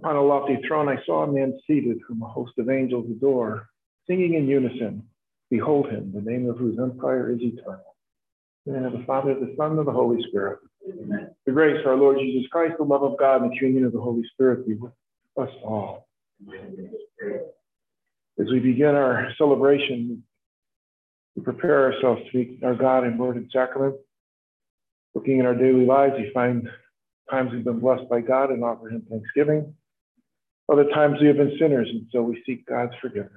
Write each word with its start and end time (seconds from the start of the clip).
Upon 0.00 0.16
a 0.16 0.22
lofty 0.22 0.58
throne, 0.66 0.88
I 0.88 0.96
saw 1.04 1.24
a 1.24 1.32
man 1.32 1.58
seated, 1.66 1.98
whom 2.06 2.22
a 2.22 2.28
host 2.28 2.52
of 2.58 2.70
angels 2.70 3.06
adore, 3.10 3.68
singing 4.06 4.34
in 4.34 4.46
unison, 4.46 5.02
Behold 5.50 5.88
him, 5.88 6.12
the 6.14 6.20
name 6.20 6.48
of 6.48 6.58
whose 6.58 6.78
empire 6.78 7.32
is 7.32 7.40
eternal. 7.40 7.96
In 8.66 8.74
the 8.74 8.80
name 8.80 8.86
of 8.86 9.00
the 9.00 9.06
Father, 9.06 9.34
the 9.34 9.54
Son, 9.56 9.78
and 9.78 9.86
the 9.86 9.92
Holy 9.92 10.22
Spirit. 10.28 10.58
Amen. 10.86 11.30
The 11.46 11.52
grace 11.52 11.80
of 11.80 11.86
our 11.86 11.96
Lord 11.96 12.18
Jesus 12.18 12.46
Christ, 12.50 12.74
the 12.78 12.84
love 12.84 13.02
of 13.02 13.18
God, 13.18 13.42
and 13.42 13.50
the 13.50 13.56
communion 13.56 13.84
of 13.86 13.92
the 13.92 14.00
Holy 14.00 14.22
Spirit 14.34 14.66
be 14.66 14.74
with 14.74 14.92
us 15.38 15.48
all. 15.64 16.06
As 18.38 18.46
we 18.50 18.60
begin 18.60 18.94
our 18.94 19.32
celebration, 19.38 20.22
we 21.34 21.42
prepare 21.42 21.92
ourselves 21.92 22.20
to 22.30 22.38
meet 22.38 22.62
our 22.62 22.74
God 22.74 23.04
in 23.04 23.16
word 23.16 23.36
and 23.36 23.50
sacrament. 23.52 23.96
Looking 25.14 25.38
in 25.38 25.46
our 25.46 25.54
daily 25.54 25.86
lives, 25.86 26.14
we 26.18 26.30
find 26.32 26.68
times 27.30 27.52
we've 27.52 27.64
been 27.64 27.80
blessed 27.80 28.08
by 28.08 28.20
God 28.20 28.50
and 28.50 28.62
offer 28.62 28.90
Him 28.90 29.02
thanksgiving. 29.10 29.74
Other 30.70 30.84
times 30.90 31.18
we 31.20 31.28
have 31.28 31.36
been 31.36 31.56
sinners, 31.58 31.88
and 31.90 32.06
so 32.12 32.22
we 32.22 32.42
seek 32.44 32.66
God's 32.66 32.92
forgiveness. 33.00 33.32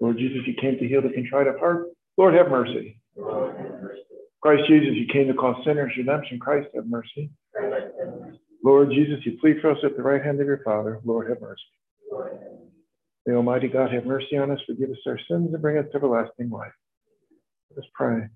Lord 0.00 0.18
Jesus, 0.18 0.46
you 0.46 0.54
came 0.60 0.78
to 0.78 0.86
heal 0.86 1.02
the 1.02 1.10
contrite 1.10 1.46
of 1.46 1.58
heart. 1.58 1.86
Lord, 2.16 2.34
have 2.34 2.48
mercy. 2.50 3.00
Christ 4.40 4.68
Jesus, 4.68 4.94
you 4.94 5.06
came 5.12 5.26
to 5.28 5.34
call 5.34 5.62
sinners 5.64 5.92
redemption. 5.96 6.38
Christ, 6.38 6.68
have 6.74 6.86
mercy. 6.86 7.30
Lord 8.62 8.90
Jesus, 8.90 9.24
you 9.24 9.38
plead 9.40 9.60
for 9.60 9.70
us 9.70 9.78
at 9.82 9.96
the 9.96 10.02
right 10.02 10.22
hand 10.22 10.40
of 10.40 10.46
your 10.46 10.62
Father. 10.64 11.00
Lord, 11.04 11.28
have 11.30 11.40
mercy. 11.40 11.62
May 13.26 13.34
Almighty 13.34 13.68
God 13.68 13.92
have 13.92 14.04
mercy 14.04 14.36
on 14.36 14.50
us, 14.50 14.58
forgive 14.66 14.90
us 14.90 14.98
our 15.06 15.18
sins, 15.28 15.52
and 15.52 15.62
bring 15.62 15.78
us 15.78 15.86
to 15.90 15.96
everlasting 15.96 16.50
life. 16.50 16.72
Let 17.70 17.84
us 17.84 17.90
pray. 17.94 18.28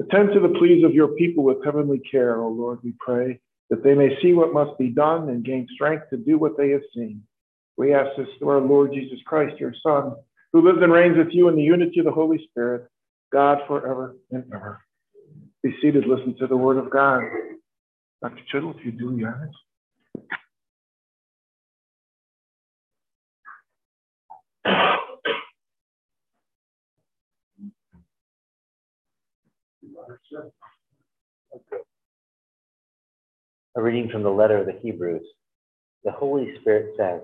Attend 0.00 0.32
to 0.32 0.40
the 0.40 0.48
pleas 0.58 0.82
of 0.82 0.94
your 0.94 1.08
people 1.08 1.44
with 1.44 1.62
heavenly 1.62 2.00
care, 2.10 2.40
O 2.40 2.48
Lord, 2.48 2.78
we 2.82 2.94
pray, 3.00 3.38
that 3.68 3.84
they 3.84 3.94
may 3.94 4.18
see 4.22 4.32
what 4.32 4.54
must 4.54 4.78
be 4.78 4.88
done 4.88 5.28
and 5.28 5.44
gain 5.44 5.68
strength 5.74 6.08
to 6.10 6.16
do 6.16 6.38
what 6.38 6.56
they 6.56 6.70
have 6.70 6.80
seen. 6.94 7.22
We 7.76 7.92
ask 7.92 8.16
this 8.16 8.28
through 8.38 8.48
our 8.48 8.60
Lord 8.60 8.92
Jesus 8.94 9.18
Christ, 9.26 9.60
your 9.60 9.74
Son, 9.82 10.14
who 10.52 10.62
lives 10.62 10.78
and 10.82 10.92
reigns 10.92 11.18
with 11.18 11.28
you 11.32 11.48
in 11.48 11.56
the 11.56 11.62
unity 11.62 11.98
of 11.98 12.06
the 12.06 12.12
Holy 12.12 12.42
Spirit, 12.50 12.88
God 13.30 13.58
forever 13.66 14.16
and 14.30 14.44
ever. 14.54 14.80
Be 15.62 15.74
seated, 15.82 16.06
listen 16.06 16.34
to 16.38 16.46
the 16.46 16.56
word 16.56 16.78
of 16.78 16.90
God. 16.90 17.22
Dr. 18.22 18.42
Chittle, 18.50 18.74
if 18.78 18.84
you 18.84 18.92
do 18.92 19.10
honors. 19.26 19.54
A 31.52 31.58
reading 33.82 34.08
from 34.10 34.22
the 34.22 34.30
letter 34.30 34.58
of 34.58 34.66
the 34.66 34.78
Hebrews. 34.82 35.26
The 36.04 36.12
Holy 36.12 36.54
Spirit 36.60 36.94
says, 36.98 37.22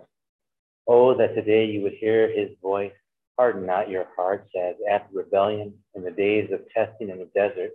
Oh, 0.88 1.14
that 1.16 1.34
today 1.34 1.66
you 1.66 1.82
would 1.82 1.94
hear 1.94 2.28
his 2.28 2.50
voice. 2.62 2.92
Harden 3.38 3.66
not 3.66 3.90
your 3.90 4.06
hearts 4.16 4.48
as 4.56 4.76
after 4.90 5.18
rebellion 5.18 5.74
in 5.94 6.02
the 6.02 6.10
days 6.10 6.50
of 6.52 6.60
testing 6.74 7.10
in 7.10 7.18
the 7.18 7.28
desert, 7.34 7.72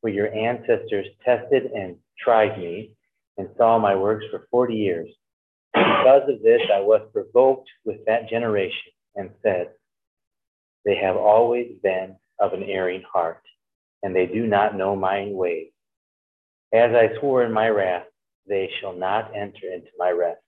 where 0.00 0.12
your 0.12 0.32
ancestors 0.32 1.06
tested 1.24 1.64
and 1.74 1.96
tried 2.18 2.58
me 2.58 2.92
and 3.36 3.48
saw 3.56 3.78
my 3.78 3.96
works 3.96 4.24
for 4.30 4.46
40 4.50 4.74
years. 4.74 5.08
Because 5.74 6.28
of 6.28 6.42
this, 6.42 6.62
I 6.72 6.80
was 6.80 7.02
provoked 7.12 7.68
with 7.84 8.04
that 8.06 8.28
generation 8.28 8.92
and 9.16 9.30
said, 9.42 9.70
They 10.84 10.96
have 10.96 11.16
always 11.16 11.72
been 11.82 12.16
of 12.40 12.52
an 12.52 12.62
erring 12.62 13.02
heart 13.10 13.42
and 14.02 14.14
they 14.14 14.26
do 14.26 14.46
not 14.46 14.76
know 14.76 14.96
my 14.96 15.28
ways. 15.30 15.68
As 16.72 16.92
I 16.94 17.18
swore 17.18 17.44
in 17.44 17.52
my 17.52 17.68
wrath, 17.68 18.06
they 18.48 18.70
shall 18.80 18.94
not 18.94 19.34
enter 19.34 19.72
into 19.72 19.90
my 19.98 20.10
rest. 20.10 20.40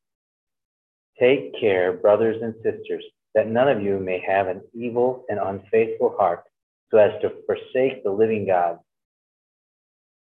Take 1.19 1.59
care, 1.61 1.93
brothers 1.93 2.41
and 2.43 2.55
sisters, 2.63 3.05
that 3.35 3.49
none 3.49 3.69
of 3.69 3.83
you 3.83 3.99
may 3.99 4.21
have 4.27 4.47
an 4.47 4.63
evil 4.75 5.25
and 5.29 5.39
unfaithful 5.39 6.17
heart, 6.19 6.45
so 6.91 6.99
as 6.99 7.21
to 7.23 7.33
forsake 7.47 8.05
the 8.05 8.11
living 8.11 8.47
God. 8.47 8.79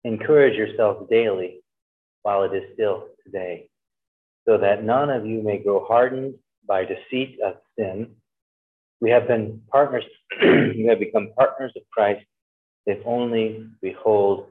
Encourage 0.03 0.55
yourselves 0.55 1.07
daily 1.09 1.61
while 2.23 2.43
it 2.43 2.53
is 2.53 2.63
still 2.73 3.07
today, 3.23 3.69
so 4.47 4.57
that 4.57 4.83
none 4.83 5.09
of 5.09 5.25
you 5.25 5.41
may 5.41 5.57
grow 5.57 5.85
hardened 5.85 6.35
by 6.67 6.85
deceit 6.85 7.39
of 7.45 7.55
sin. 7.77 8.15
We 9.01 9.09
have 9.11 9.27
been 9.27 9.61
partners, 9.71 10.05
we 10.41 10.85
have 10.89 10.99
become 10.99 11.31
partners 11.37 11.71
of 11.75 11.83
Christ 11.91 12.25
if 12.89 13.05
only 13.05 13.67
we 13.83 13.95
hold 14.03 14.47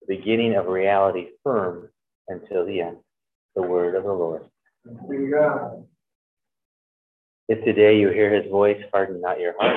the 0.00 0.16
beginning 0.16 0.56
of 0.56 0.66
reality 0.66 1.28
firm 1.44 1.88
until 2.26 2.66
the 2.66 2.80
end. 2.80 2.96
The 3.54 3.62
word 3.62 3.94
of 3.94 4.02
the 4.02 4.12
Lord. 4.12 4.42
If 7.48 7.64
today 7.64 7.98
you 7.98 8.10
hear 8.10 8.34
his 8.34 8.50
voice, 8.50 8.82
harden 8.92 9.20
not 9.20 9.38
your 9.38 9.54
heart. 9.58 9.76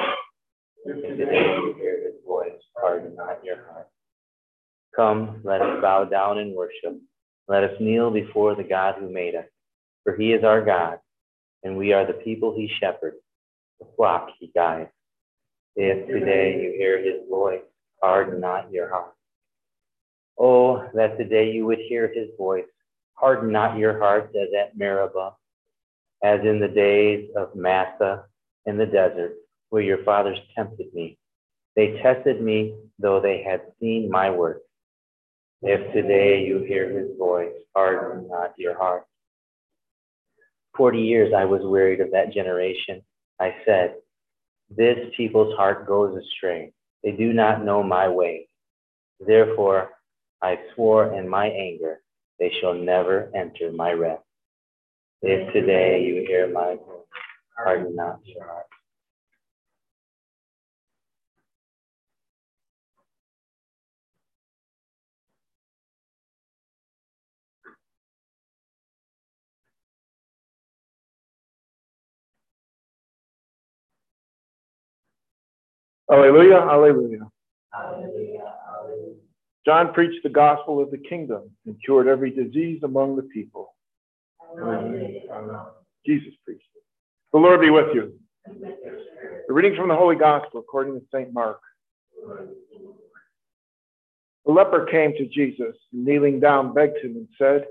If 0.85 1.17
today 1.17 1.39
you 1.39 1.75
hear 1.77 2.03
his 2.03 2.15
voice, 2.27 2.59
harden 2.75 3.15
not 3.15 3.45
your 3.45 3.57
heart. 3.71 3.87
Come, 4.95 5.41
let 5.43 5.61
us 5.61 5.79
bow 5.79 6.05
down 6.05 6.39
and 6.39 6.55
worship. 6.55 6.99
Let 7.47 7.63
us 7.63 7.79
kneel 7.79 8.09
before 8.09 8.55
the 8.55 8.63
God 8.63 8.95
who 8.99 9.07
made 9.07 9.35
us. 9.35 9.45
For 10.03 10.15
he 10.15 10.33
is 10.33 10.43
our 10.43 10.65
God, 10.65 10.97
and 11.63 11.77
we 11.77 11.93
are 11.93 12.07
the 12.07 12.13
people 12.13 12.55
he 12.55 12.71
shepherds, 12.79 13.17
the 13.79 13.85
flock 13.95 14.29
he 14.39 14.51
guides. 14.55 14.89
If 15.75 16.07
today 16.07 16.59
you 16.63 16.73
hear 16.75 16.97
his 16.97 17.29
voice, 17.29 17.61
harden 18.01 18.39
not 18.39 18.71
your 18.71 18.89
heart. 18.89 19.13
Oh, 20.37 20.87
that 20.93 21.17
today 21.17 21.51
you 21.51 21.65
would 21.65 21.79
hear 21.79 22.07
his 22.13 22.29
voice. 22.37 22.65
Harden 23.15 23.51
not 23.51 23.77
your 23.77 23.99
hearts 23.99 24.33
as 24.35 24.47
at 24.57 24.77
Meribah, 24.77 25.33
as 26.23 26.39
in 26.41 26.59
the 26.59 26.67
days 26.69 27.29
of 27.35 27.55
Massah 27.55 28.25
in 28.65 28.77
the 28.77 28.85
desert, 28.85 29.33
where 29.69 29.81
your 29.81 30.03
fathers 30.03 30.39
tempted 30.55 30.93
me. 30.93 31.17
They 31.75 31.99
tested 32.01 32.41
me, 32.41 32.75
though 32.97 33.19
they 33.19 33.43
had 33.43 33.61
seen 33.79 34.09
my 34.09 34.29
work. 34.29 34.61
If 35.61 35.93
today 35.93 36.45
you 36.45 36.59
hear 36.59 36.89
his 36.89 37.17
voice, 37.17 37.53
harden 37.75 38.29
not 38.29 38.53
your 38.57 38.77
heart. 38.77 39.03
Forty 40.75 41.01
years 41.01 41.33
I 41.35 41.43
was 41.43 41.61
wearied 41.63 41.99
of 41.99 42.11
that 42.11 42.31
generation. 42.31 43.01
I 43.41 43.55
said, 43.65 43.95
This 44.69 44.97
people's 45.17 45.55
heart 45.57 45.85
goes 45.85 46.17
astray. 46.17 46.71
They 47.03 47.11
do 47.11 47.33
not 47.33 47.63
know 47.63 47.83
my 47.83 48.07
way. 48.09 48.47
Therefore, 49.19 49.91
I 50.41 50.57
swore 50.75 51.13
in 51.13 51.27
my 51.27 51.47
anger, 51.47 52.01
they 52.39 52.51
shall 52.61 52.73
never 52.73 53.29
enter 53.35 53.71
my 53.71 53.91
rest. 53.91 54.23
If 55.21 55.51
today 55.53 56.03
you 56.03 56.25
hear 56.27 56.47
my 56.51 56.75
voice, 56.75 57.05
harden 57.57 57.95
not 57.95 58.19
your 58.25 58.45
heart. 58.45 58.65
Alleluia, 76.11 76.57
alleluia. 76.57 77.29
John 79.65 79.93
preached 79.93 80.23
the 80.23 80.29
gospel 80.29 80.81
of 80.81 80.89
the 80.89 80.97
kingdom 80.97 81.51
and 81.67 81.75
cured 81.85 82.07
every 82.07 82.31
disease 82.31 82.81
among 82.83 83.15
the 83.15 83.23
people. 83.23 83.75
Jesus 86.05 86.33
preached 86.43 86.63
it. 86.75 86.83
The 87.31 87.37
Lord 87.37 87.61
be 87.61 87.69
with 87.69 87.93
you. 87.93 88.19
The 88.47 89.53
reading 89.53 89.75
from 89.75 89.89
the 89.89 89.95
Holy 89.95 90.15
Gospel 90.15 90.61
according 90.61 90.99
to 90.99 91.05
St. 91.13 91.31
Mark. 91.31 91.59
The 94.45 94.51
leper 94.51 94.87
came 94.89 95.13
to 95.13 95.27
Jesus, 95.27 95.75
and 95.93 96.05
kneeling 96.05 96.39
down, 96.39 96.73
begged 96.73 96.97
him 96.97 97.17
and 97.17 97.27
said, 97.37 97.65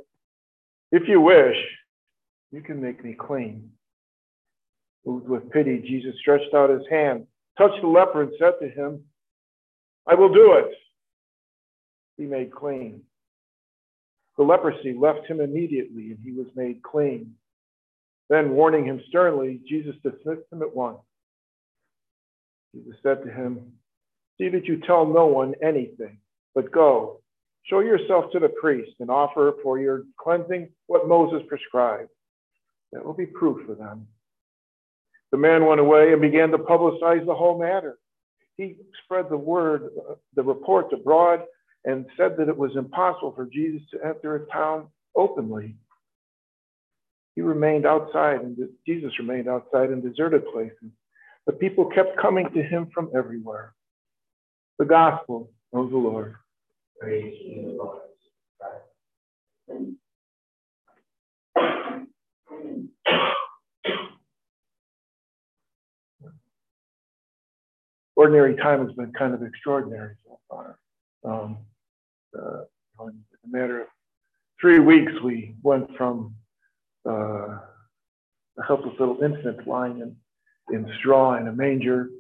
If 0.93 1.09
you 1.09 1.21
wish, 1.21 1.57
you 2.53 2.61
can 2.61 2.81
make 2.81 3.05
me 3.05 3.15
clean. 3.15 3.73
Moved 5.05 5.29
with 5.29 5.51
pity, 5.51 5.81
Jesus 5.81 6.15
stretched 6.21 6.55
out 6.55 6.71
his 6.71 6.87
hand 6.89 7.27
touched 7.59 7.83
the 7.83 7.89
leper 7.89 8.23
and 8.23 8.33
said 8.39 8.55
to 8.61 8.69
him, 8.69 9.03
I 10.07 10.15
will 10.15 10.33
do 10.33 10.55
it. 10.55 10.75
Be 12.17 12.27
made 12.27 12.53
clean. 12.53 13.03
The 14.39 14.45
leprosy 14.45 14.95
left 14.95 15.27
him 15.27 15.41
immediately, 15.41 16.13
and 16.13 16.19
he 16.25 16.33
was 16.33 16.47
made 16.55 16.83
clean. 16.83 17.35
Then, 18.31 18.51
warning 18.51 18.85
him 18.85 19.03
sternly, 19.09 19.61
Jesus 19.69 19.97
dismissed 20.03 20.47
him 20.53 20.63
at 20.63 20.75
once. 20.75 20.99
Jesus 22.75 22.97
said 23.03 23.25
to 23.25 23.31
him, 23.31 23.73
See 24.39 24.49
that 24.51 24.67
you 24.67 24.81
tell 24.81 25.07
no 25.07 25.27
one 25.27 25.55
anything, 25.63 26.19
but 26.55 26.71
go, 26.71 27.21
show 27.65 27.81
yourself 27.81 28.31
to 28.33 28.39
the 28.39 28.51
priest, 28.61 28.93
and 29.01 29.11
offer 29.11 29.55
for 29.63 29.79
your 29.81 30.05
cleansing 30.19 30.69
what 30.87 31.09
Moses 31.09 31.43
prescribed. 31.49 32.11
That 32.93 33.05
will 33.05 33.15
be 33.15 33.27
proof 33.27 33.67
for 33.67 33.75
them. 33.75 34.07
The 35.31 35.39
man 35.39 35.67
went 35.67 35.81
away 35.81 36.13
and 36.13 36.23
began 36.23 36.51
to 36.51 36.59
publicize 36.59 37.25
the 37.27 37.35
whole 37.35 37.59
matter. 37.59 37.99
He 38.57 38.77
spread 39.05 39.29
the 39.29 39.37
word, 39.37 39.91
the 40.35 40.43
report 40.43 40.93
abroad, 40.93 41.43
and 41.85 42.07
said 42.17 42.37
that 42.39 42.49
it 42.49 42.57
was 42.57 42.77
impossible 42.77 43.33
for 43.33 43.47
Jesus 43.47 43.83
to 43.93 44.05
enter 44.05 44.37
a 44.37 44.47
town 44.47 44.89
openly. 45.15 45.77
He 47.35 47.43
remained 47.43 47.87
outside, 47.87 48.41
and 48.41 48.59
Jesus 48.85 49.13
remained 49.19 49.49
outside 49.49 49.91
in 49.91 50.01
deserted 50.01 50.45
places. 50.53 50.91
The 51.47 51.53
people 51.53 51.87
kept 51.87 52.21
coming 52.21 52.51
to 52.53 52.63
him 52.63 52.91
from 52.93 53.11
everywhere. 53.17 53.75
The 54.79 54.85
gospel 54.85 55.51
of 55.73 55.91
the 55.91 55.97
Lord. 55.97 56.35
Praise 57.01 57.35
you, 57.41 57.79
Lord. 57.79 58.03
Ordinary 68.29 68.57
time 68.57 68.87
has 68.87 68.95
been 68.95 69.11
kind 69.15 69.33
of 69.33 69.43
extraordinary 69.43 70.15
so 70.27 70.39
far. 70.51 70.79
Um, 71.25 71.57
uh, 72.39 72.65
in 73.07 73.25
a 73.43 73.49
matter 73.49 73.81
of 73.81 73.87
three 74.61 74.81
weeks, 74.81 75.13
we 75.25 75.55
went 75.63 75.97
from 75.97 76.35
uh, 77.09 77.57
a 77.57 78.63
helpless 78.67 78.93
little 79.01 79.23
infant 79.23 79.67
lying 79.67 80.01
in, 80.01 80.15
in 80.75 80.93
straw 80.99 81.39
in 81.39 81.49
a 81.49 81.53
manger 81.53 82.11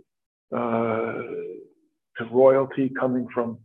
uh, 0.51 1.13
to 2.17 2.25
royalty 2.33 2.91
coming 2.99 3.29
from 3.35 3.59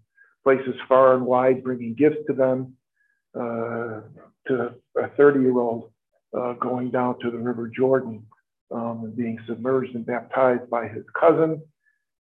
places 0.44 0.75
far 0.90 1.16
and 1.16 1.25
wide, 1.25 1.63
bringing 1.63 1.95
gifts 1.95 2.25
to 2.28 2.34
them, 2.34 2.74
uh, 3.40 4.01
to 4.48 4.74
a 4.98 5.07
30 5.16 5.40
year 5.40 5.57
old 5.57 5.94
uh, 6.38 6.51
going 6.60 6.92
down 6.92 7.18
to 7.19 7.31
the 7.31 7.38
River 7.38 7.72
Jordan 7.74 8.25
um, 8.69 9.04
and 9.06 9.16
being 9.16 9.40
submerged 9.48 9.95
and 9.95 10.06
baptized 10.06 10.69
by 10.69 10.90
his 10.90 11.06
cousin. 11.18 11.62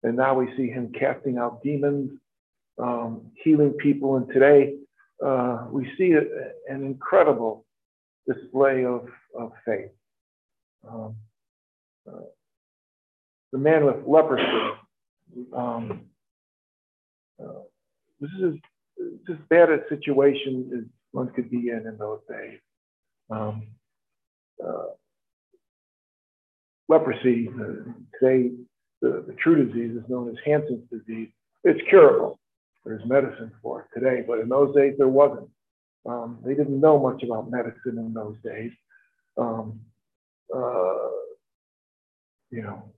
And 0.02 0.16
now 0.16 0.34
we 0.34 0.48
see 0.56 0.68
him 0.68 0.92
casting 0.98 1.38
out 1.38 1.62
demons, 1.62 2.18
um, 2.78 3.30
healing 3.42 3.72
people. 3.74 4.16
And 4.16 4.28
today 4.28 4.76
uh, 5.24 5.66
we 5.70 5.90
see 5.98 6.12
a, 6.12 6.22
an 6.72 6.84
incredible 6.84 7.66
display 8.26 8.84
of, 8.84 9.06
of 9.38 9.52
faith. 9.66 9.90
Um, 10.88 11.16
uh, 12.08 12.22
the 13.52 13.58
man 13.58 13.84
with 13.84 13.96
leprosy, 14.06 14.72
um, 15.54 16.06
uh, 17.42 17.62
this 18.20 18.30
is 18.40 18.54
as 19.28 19.36
bad 19.48 19.70
a 19.70 19.80
situation 19.88 20.70
as 20.76 20.84
one 21.12 21.28
could 21.30 21.50
be 21.50 21.68
in 21.68 21.86
in 21.86 21.96
those 21.98 22.20
days. 22.28 22.58
Um, 23.30 23.66
uh, 24.64 24.90
leprosy, 26.88 27.48
uh, 27.48 27.92
today, 28.18 28.50
the, 29.00 29.24
the 29.26 29.34
true 29.34 29.64
disease 29.66 29.96
is 29.96 30.08
known 30.08 30.28
as 30.28 30.36
Hansen's 30.44 30.88
disease. 30.90 31.28
It's 31.64 31.80
curable. 31.88 32.38
There's 32.84 33.04
medicine 33.06 33.52
for 33.62 33.82
it 33.82 33.98
today, 33.98 34.24
but 34.26 34.38
in 34.38 34.48
those 34.48 34.74
days 34.74 34.94
there 34.98 35.08
wasn't. 35.08 35.48
Um, 36.06 36.38
they 36.44 36.54
didn't 36.54 36.80
know 36.80 36.98
much 36.98 37.22
about 37.22 37.50
medicine 37.50 37.98
in 37.98 38.14
those 38.14 38.36
days. 38.42 38.72
Um, 39.36 39.80
uh, 40.54 41.10
you 42.50 42.62
know, 42.62 42.90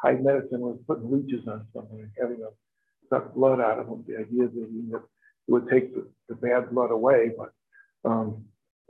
high 0.00 0.14
medicine 0.14 0.60
was 0.60 0.78
putting 0.86 1.10
leeches 1.10 1.46
on 1.48 1.66
someone 1.72 2.00
and 2.00 2.10
having 2.18 2.38
them 2.38 2.52
suck 3.10 3.34
blood 3.34 3.60
out 3.60 3.78
of 3.78 3.86
them. 3.86 4.04
The 4.06 4.18
idea 4.18 4.48
that 4.48 4.94
it 4.94 5.02
would 5.48 5.68
take 5.68 5.94
the, 5.94 6.06
the 6.28 6.36
bad 6.36 6.70
blood 6.70 6.90
away, 6.90 7.32
but 7.36 7.52
um, 8.08 8.44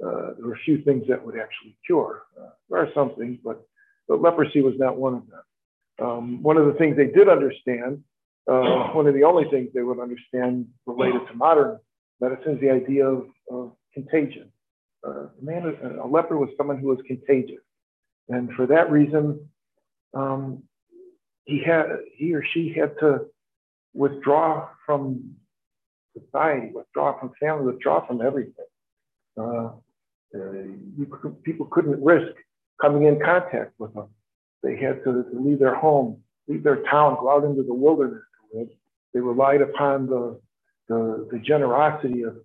uh, 0.05 0.35
there 0.37 0.47
were 0.47 0.55
a 0.55 0.65
few 0.65 0.83
things 0.83 1.05
that 1.09 1.25
would 1.25 1.39
actually 1.39 1.77
cure. 1.87 2.25
Uh, 2.39 2.51
there 2.69 2.81
are 2.81 2.91
some 2.95 3.15
things, 3.17 3.39
but, 3.43 3.63
but 4.09 4.21
leprosy 4.21 4.61
was 4.61 4.75
not 4.79 4.97
one 4.97 5.15
of 5.15 5.27
them. 5.29 5.41
Um, 6.01 6.43
one 6.43 6.57
of 6.57 6.67
the 6.67 6.75
things 6.75 6.97
they 6.97 7.07
did 7.07 7.29
understand, 7.29 8.03
uh, 8.51 8.91
one 8.95 9.07
of 9.07 9.15
the 9.15 9.25
only 9.25 9.49
things 9.51 9.71
they 9.75 9.83
would 9.83 10.01
understand 10.01 10.67
related 10.87 11.27
to 11.29 11.35
modern 11.35 11.79
medicine 12.21 12.55
is 12.55 12.61
the 12.61 12.71
idea 12.71 13.07
of, 13.07 13.27
of 13.51 13.73
contagion. 13.95 14.51
Uh, 15.07 15.27
a 15.27 15.43
man, 15.43 15.77
a 16.03 16.07
leper 16.07 16.37
was 16.37 16.51
someone 16.57 16.79
who 16.79 16.89
was 16.89 16.99
contagious, 17.07 17.63
and 18.29 18.51
for 18.55 18.67
that 18.67 18.91
reason, 18.91 19.49
um, 20.15 20.63
he 21.45 21.63
had 21.65 21.87
he 22.17 22.35
or 22.35 22.45
she 22.53 22.73
had 22.73 22.99
to 22.99 23.27
withdraw 23.95 24.69
from 24.85 25.37
society, 26.19 26.73
withdraw 26.75 27.19
from 27.19 27.33
family, 27.39 27.67
withdraw 27.67 28.05
from 28.07 28.21
everything. 28.21 28.53
Uh, 29.39 29.71
uh, 30.35 31.23
people 31.45 31.67
couldn't 31.67 32.03
risk 32.03 32.35
coming 32.81 33.05
in 33.05 33.21
contact 33.21 33.73
with 33.79 33.95
them. 33.95 34.09
They 34.67 34.77
had 34.77 35.05
to, 35.05 35.25
leave 35.33 35.61
their 35.61 35.77
home, 35.77 36.21
leave 36.49 36.65
their 36.65 36.83
town, 36.91 37.17
go 37.21 37.31
out 37.31 37.45
into 37.45 37.63
the 37.63 37.73
wilderness 37.73 38.25
to 38.53 38.59
live. 38.59 38.69
They 39.15 39.21
relied 39.21 39.63
upon 39.63 40.07
the, 40.09 40.41
the, 40.89 41.29
the 41.31 41.39
generosity 41.39 42.23
of 42.23 42.37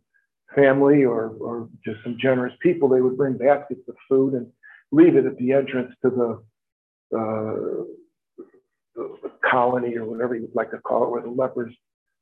family 0.55 1.03
or, 1.03 1.29
or 1.39 1.67
just 1.83 1.97
some 2.03 2.17
generous 2.21 2.53
people. 2.61 2.89
They 2.89 3.01
would 3.01 3.17
bring 3.17 3.37
baskets 3.37 3.81
of 3.89 3.95
food 4.07 4.33
and 4.35 4.45
leave 4.91 5.15
it 5.15 5.25
at 5.25 5.35
the 5.37 5.51
entrance 5.53 5.95
to 6.03 6.09
the, 6.11 7.17
uh, 7.17 7.85
the, 8.95 9.17
the 9.23 9.31
colony 9.49 9.97
or 9.97 10.05
whatever 10.05 10.35
you 10.35 10.43
would 10.43 10.55
like 10.55 10.69
to 10.71 10.77
call 10.77 11.05
it, 11.05 11.09
where 11.09 11.23
the 11.23 11.29
lepers 11.29 11.73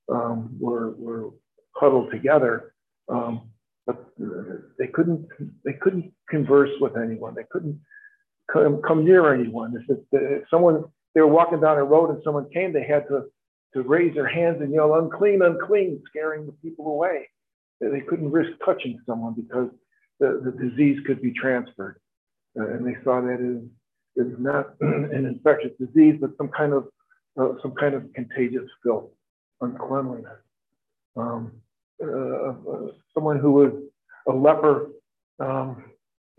um, 0.10 0.56
were, 0.62 0.92
were 0.92 1.32
huddled 1.76 2.10
together. 2.10 2.74
Um, 3.10 3.50
but 3.86 4.06
they 4.78 4.86
couldn't 4.86 5.28
they 5.66 5.74
couldn't 5.74 6.14
converse 6.30 6.70
with 6.80 6.96
anyone. 6.96 7.34
They 7.34 7.46
couldn't 7.50 7.82
come, 8.52 8.82
come 8.88 9.06
near 9.06 9.34
anyone. 9.34 9.76
If, 9.90 9.98
if 10.12 10.44
someone 10.50 10.84
they 11.16 11.22
were 11.22 11.28
walking 11.28 11.60
down 11.60 11.78
a 11.78 11.84
road 11.84 12.12
and 12.12 12.22
someone 12.24 12.50
came, 12.52 12.74
they 12.74 12.86
had 12.86 13.08
to 13.08 13.26
to 13.74 13.84
raise 13.84 14.14
their 14.16 14.28
hands 14.28 14.58
and 14.62 14.74
yell 14.74 14.96
unclean, 14.96 15.42
unclean, 15.44 16.02
scaring 16.08 16.46
the 16.46 16.52
people 16.54 16.88
away. 16.88 17.30
They 17.80 18.02
couldn't 18.02 18.32
risk 18.32 18.52
touching 18.66 19.00
someone 19.06 19.36
because 19.36 19.70
the, 20.20 20.42
the 20.44 20.70
disease 20.70 21.00
could 21.06 21.22
be 21.22 21.32
transferred. 21.32 22.00
Uh, 22.60 22.68
and 22.68 22.86
they 22.86 22.98
saw 23.04 23.22
that 23.22 23.40
as, 23.40 24.26
as 24.26 24.34
not 24.40 24.74
an 24.82 25.26
infectious 25.26 25.72
disease, 25.80 26.16
but 26.20 26.32
some 26.38 26.50
kind 26.50 26.74
of 26.74 26.88
uh, 27.40 27.54
some 27.62 27.74
kind 27.76 27.94
of 27.94 28.12
contagious 28.14 28.68
filth, 28.84 29.12
uncleanliness. 29.62 30.40
Um, 31.16 31.52
uh, 32.04 32.08
uh, 32.10 32.88
someone 33.14 33.40
who 33.40 33.52
was 33.52 33.72
a 34.28 34.32
leper 34.32 34.90
um, 35.40 35.84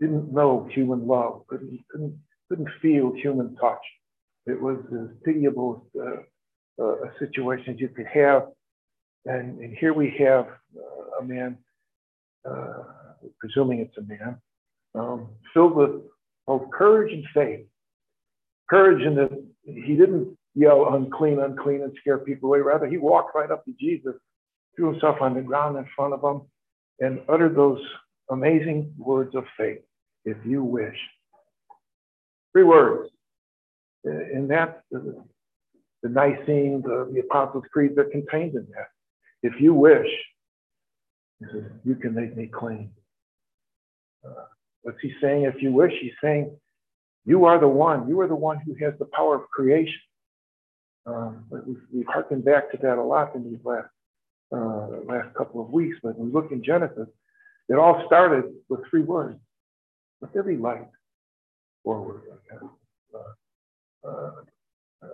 didn't 0.01 0.33
know 0.33 0.67
human 0.73 1.07
love, 1.07 1.43
couldn't, 1.47 1.79
couldn't, 1.89 2.19
couldn't 2.49 2.69
feel 2.81 3.13
human 3.13 3.55
touch. 3.55 3.81
It 4.45 4.59
was 4.59 4.77
as 4.91 5.15
pitiable 5.23 5.87
uh, 5.97 6.83
uh, 6.83 6.95
a 7.03 7.11
situation 7.19 7.75
as 7.75 7.79
you 7.79 7.89
could 7.89 8.07
have. 8.07 8.47
And, 9.25 9.59
and 9.59 9.77
here 9.77 9.93
we 9.93 10.13
have 10.19 10.47
uh, 10.75 11.19
a 11.21 11.23
man, 11.23 11.57
uh, 12.49 12.83
presuming 13.39 13.79
it's 13.79 13.97
a 13.97 14.01
man, 14.01 14.41
um, 14.95 15.29
filled 15.53 15.75
with 15.75 15.91
both 16.47 16.63
courage 16.71 17.13
and 17.13 17.23
faith. 17.33 17.65
Courage 18.69 19.05
in 19.05 19.15
that 19.15 19.45
he 19.63 19.95
didn't 19.95 20.35
yell 20.55 20.95
unclean, 20.95 21.39
unclean, 21.39 21.83
and 21.83 21.93
scare 21.99 22.17
people 22.17 22.49
away. 22.49 22.59
Rather, 22.59 22.87
he 22.87 22.97
walked 22.97 23.35
right 23.35 23.51
up 23.51 23.63
to 23.65 23.73
Jesus 23.79 24.15
threw 24.75 24.91
himself 24.91 25.17
on 25.21 25.33
the 25.35 25.41
ground 25.41 25.77
in 25.77 25.85
front 25.95 26.13
of 26.13 26.23
him, 26.23 26.41
and 26.99 27.19
uttered 27.29 27.55
those 27.55 27.81
amazing 28.29 28.93
words 28.97 29.35
of 29.35 29.43
faith 29.57 29.81
if 30.25 30.37
you 30.45 30.63
wish. 30.63 30.97
Three 32.53 32.63
words. 32.63 33.09
And 34.03 34.49
that's 34.49 34.77
the, 34.91 35.23
the 36.03 36.09
Nicene, 36.09 36.81
the, 36.81 37.09
the 37.13 37.19
Apostles' 37.21 37.63
Creed 37.71 37.95
that 37.95 38.11
contains 38.11 38.55
in 38.55 38.67
that. 38.75 38.87
If 39.43 39.61
you 39.61 39.73
wish, 39.73 40.07
you 41.83 41.95
can 41.95 42.13
make 42.13 42.35
me 42.35 42.47
clean. 42.47 42.91
Uh, 44.25 44.45
what's 44.81 44.99
he 45.01 45.13
saying? 45.21 45.43
If 45.43 45.61
you 45.61 45.71
wish, 45.71 45.93
he's 46.01 46.11
saying, 46.21 46.55
you 47.25 47.45
are 47.45 47.59
the 47.59 47.67
one. 47.67 48.07
You 48.07 48.19
are 48.21 48.27
the 48.27 48.35
one 48.35 48.59
who 48.59 48.75
has 48.83 48.93
the 48.99 49.05
power 49.05 49.35
of 49.35 49.49
creation. 49.49 49.99
Um, 51.05 51.45
we've, 51.49 51.81
we've 51.91 52.07
harkened 52.07 52.45
back 52.45 52.71
to 52.71 52.77
that 52.77 52.97
a 52.97 53.03
lot 53.03 53.35
in 53.35 53.43
these 53.43 53.59
last 53.63 53.87
uh, 54.53 54.87
last 55.05 55.33
couple 55.33 55.61
of 55.61 55.69
weeks, 55.69 55.97
but 56.03 56.17
when 56.17 56.27
we 56.27 56.33
look 56.33 56.51
in 56.51 56.63
Genesis, 56.63 57.07
it 57.69 57.75
all 57.75 58.03
started 58.05 58.51
with 58.69 58.81
three 58.89 59.01
words. 59.01 59.39
Let 60.21 60.33
there 60.33 60.43
be 60.43 60.57
light 60.57 60.87
forward. 61.83 62.21
Uh, 63.13 63.17
uh, 64.07 64.31
uh, 65.03 65.07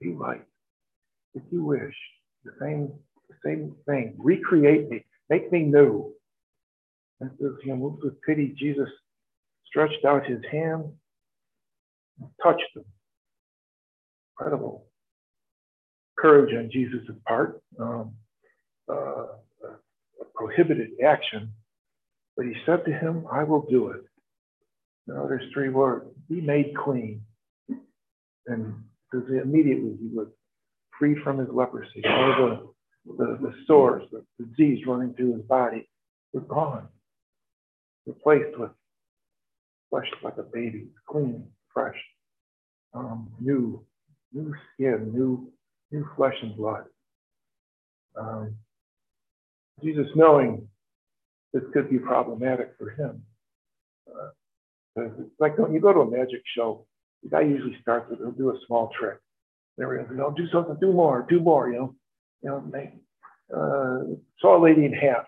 be 0.00 0.12
light. 0.12 0.44
If 1.34 1.42
you 1.50 1.64
wish, 1.64 1.94
the 2.44 2.52
same, 2.60 2.92
the 3.28 3.36
same 3.44 3.76
thing. 3.86 4.14
Recreate 4.18 4.88
me. 4.88 5.04
Make 5.28 5.52
me 5.52 5.64
new. 5.64 6.12
And 7.20 7.30
as 7.44 7.52
he 7.62 7.72
moved 7.72 8.02
with 8.02 8.20
pity, 8.22 8.54
Jesus 8.58 8.88
stretched 9.66 10.04
out 10.04 10.26
his 10.26 10.40
hand 10.50 10.84
and 12.18 12.28
touched 12.42 12.64
them. 12.74 12.84
Incredible 14.38 14.86
courage 16.18 16.54
on 16.54 16.70
Jesus' 16.70 17.00
part, 17.26 17.60
um, 17.78 18.12
uh, 18.92 19.26
prohibited 20.34 20.90
action. 21.04 21.50
But 22.40 22.46
he 22.46 22.54
said 22.64 22.86
to 22.86 22.90
him, 22.90 23.26
I 23.30 23.44
will 23.44 23.66
do 23.68 23.88
it. 23.88 24.00
Now 25.06 25.26
there's 25.26 25.52
three 25.52 25.68
words 25.68 26.06
be 26.26 26.40
made 26.40 26.72
clean. 26.74 27.20
And 28.46 28.82
immediately 29.12 29.98
he 30.00 30.08
was 30.10 30.28
freed 30.98 31.18
from 31.22 31.36
his 31.36 31.48
leprosy. 31.52 32.02
All 32.06 32.72
the, 33.04 33.12
the, 33.18 33.38
the 33.42 33.54
sores, 33.66 34.04
the 34.10 34.24
disease 34.42 34.86
running 34.86 35.12
through 35.12 35.34
his 35.34 35.42
body 35.42 35.86
were 36.32 36.40
gone, 36.40 36.88
replaced 38.06 38.58
with 38.58 38.70
flesh 39.90 40.08
like 40.24 40.38
a 40.38 40.42
baby, 40.42 40.86
clean, 41.06 41.44
fresh, 41.74 41.98
um, 42.94 43.30
new, 43.38 43.84
new 44.32 44.54
skin, 44.72 45.10
new, 45.12 45.52
new 45.90 46.08
flesh 46.16 46.36
and 46.40 46.56
blood. 46.56 46.84
Um, 48.18 48.56
Jesus, 49.84 50.06
knowing 50.16 50.69
this 51.52 51.62
could 51.72 51.90
be 51.90 51.98
problematic 51.98 52.74
for 52.78 52.90
him, 52.90 53.22
uh, 54.08 54.30
it's 54.96 55.30
like 55.38 55.58
when 55.58 55.72
you 55.72 55.80
go 55.80 55.92
to 55.92 56.00
a 56.00 56.10
magic 56.10 56.42
show, 56.56 56.86
the 57.22 57.28
guy 57.28 57.42
usually 57.42 57.76
starts 57.80 58.10
with 58.10 58.18
he'll 58.18 58.32
do 58.32 58.50
a 58.50 58.58
small 58.66 58.90
trick. 58.98 59.18
There 59.78 59.96
he 59.96 60.04
is, 60.04 60.10
you 60.10 60.34
do 60.36 60.48
something, 60.52 60.76
do 60.80 60.92
more, 60.92 61.26
do 61.28 61.40
more, 61.40 61.70
you 61.70 61.78
know, 61.78 61.94
you 62.42 62.50
know, 62.50 62.60
make 62.60 62.90
uh, 63.54 64.14
saw 64.40 64.58
a 64.58 64.62
lady 64.62 64.84
in 64.84 64.92
half, 64.92 65.24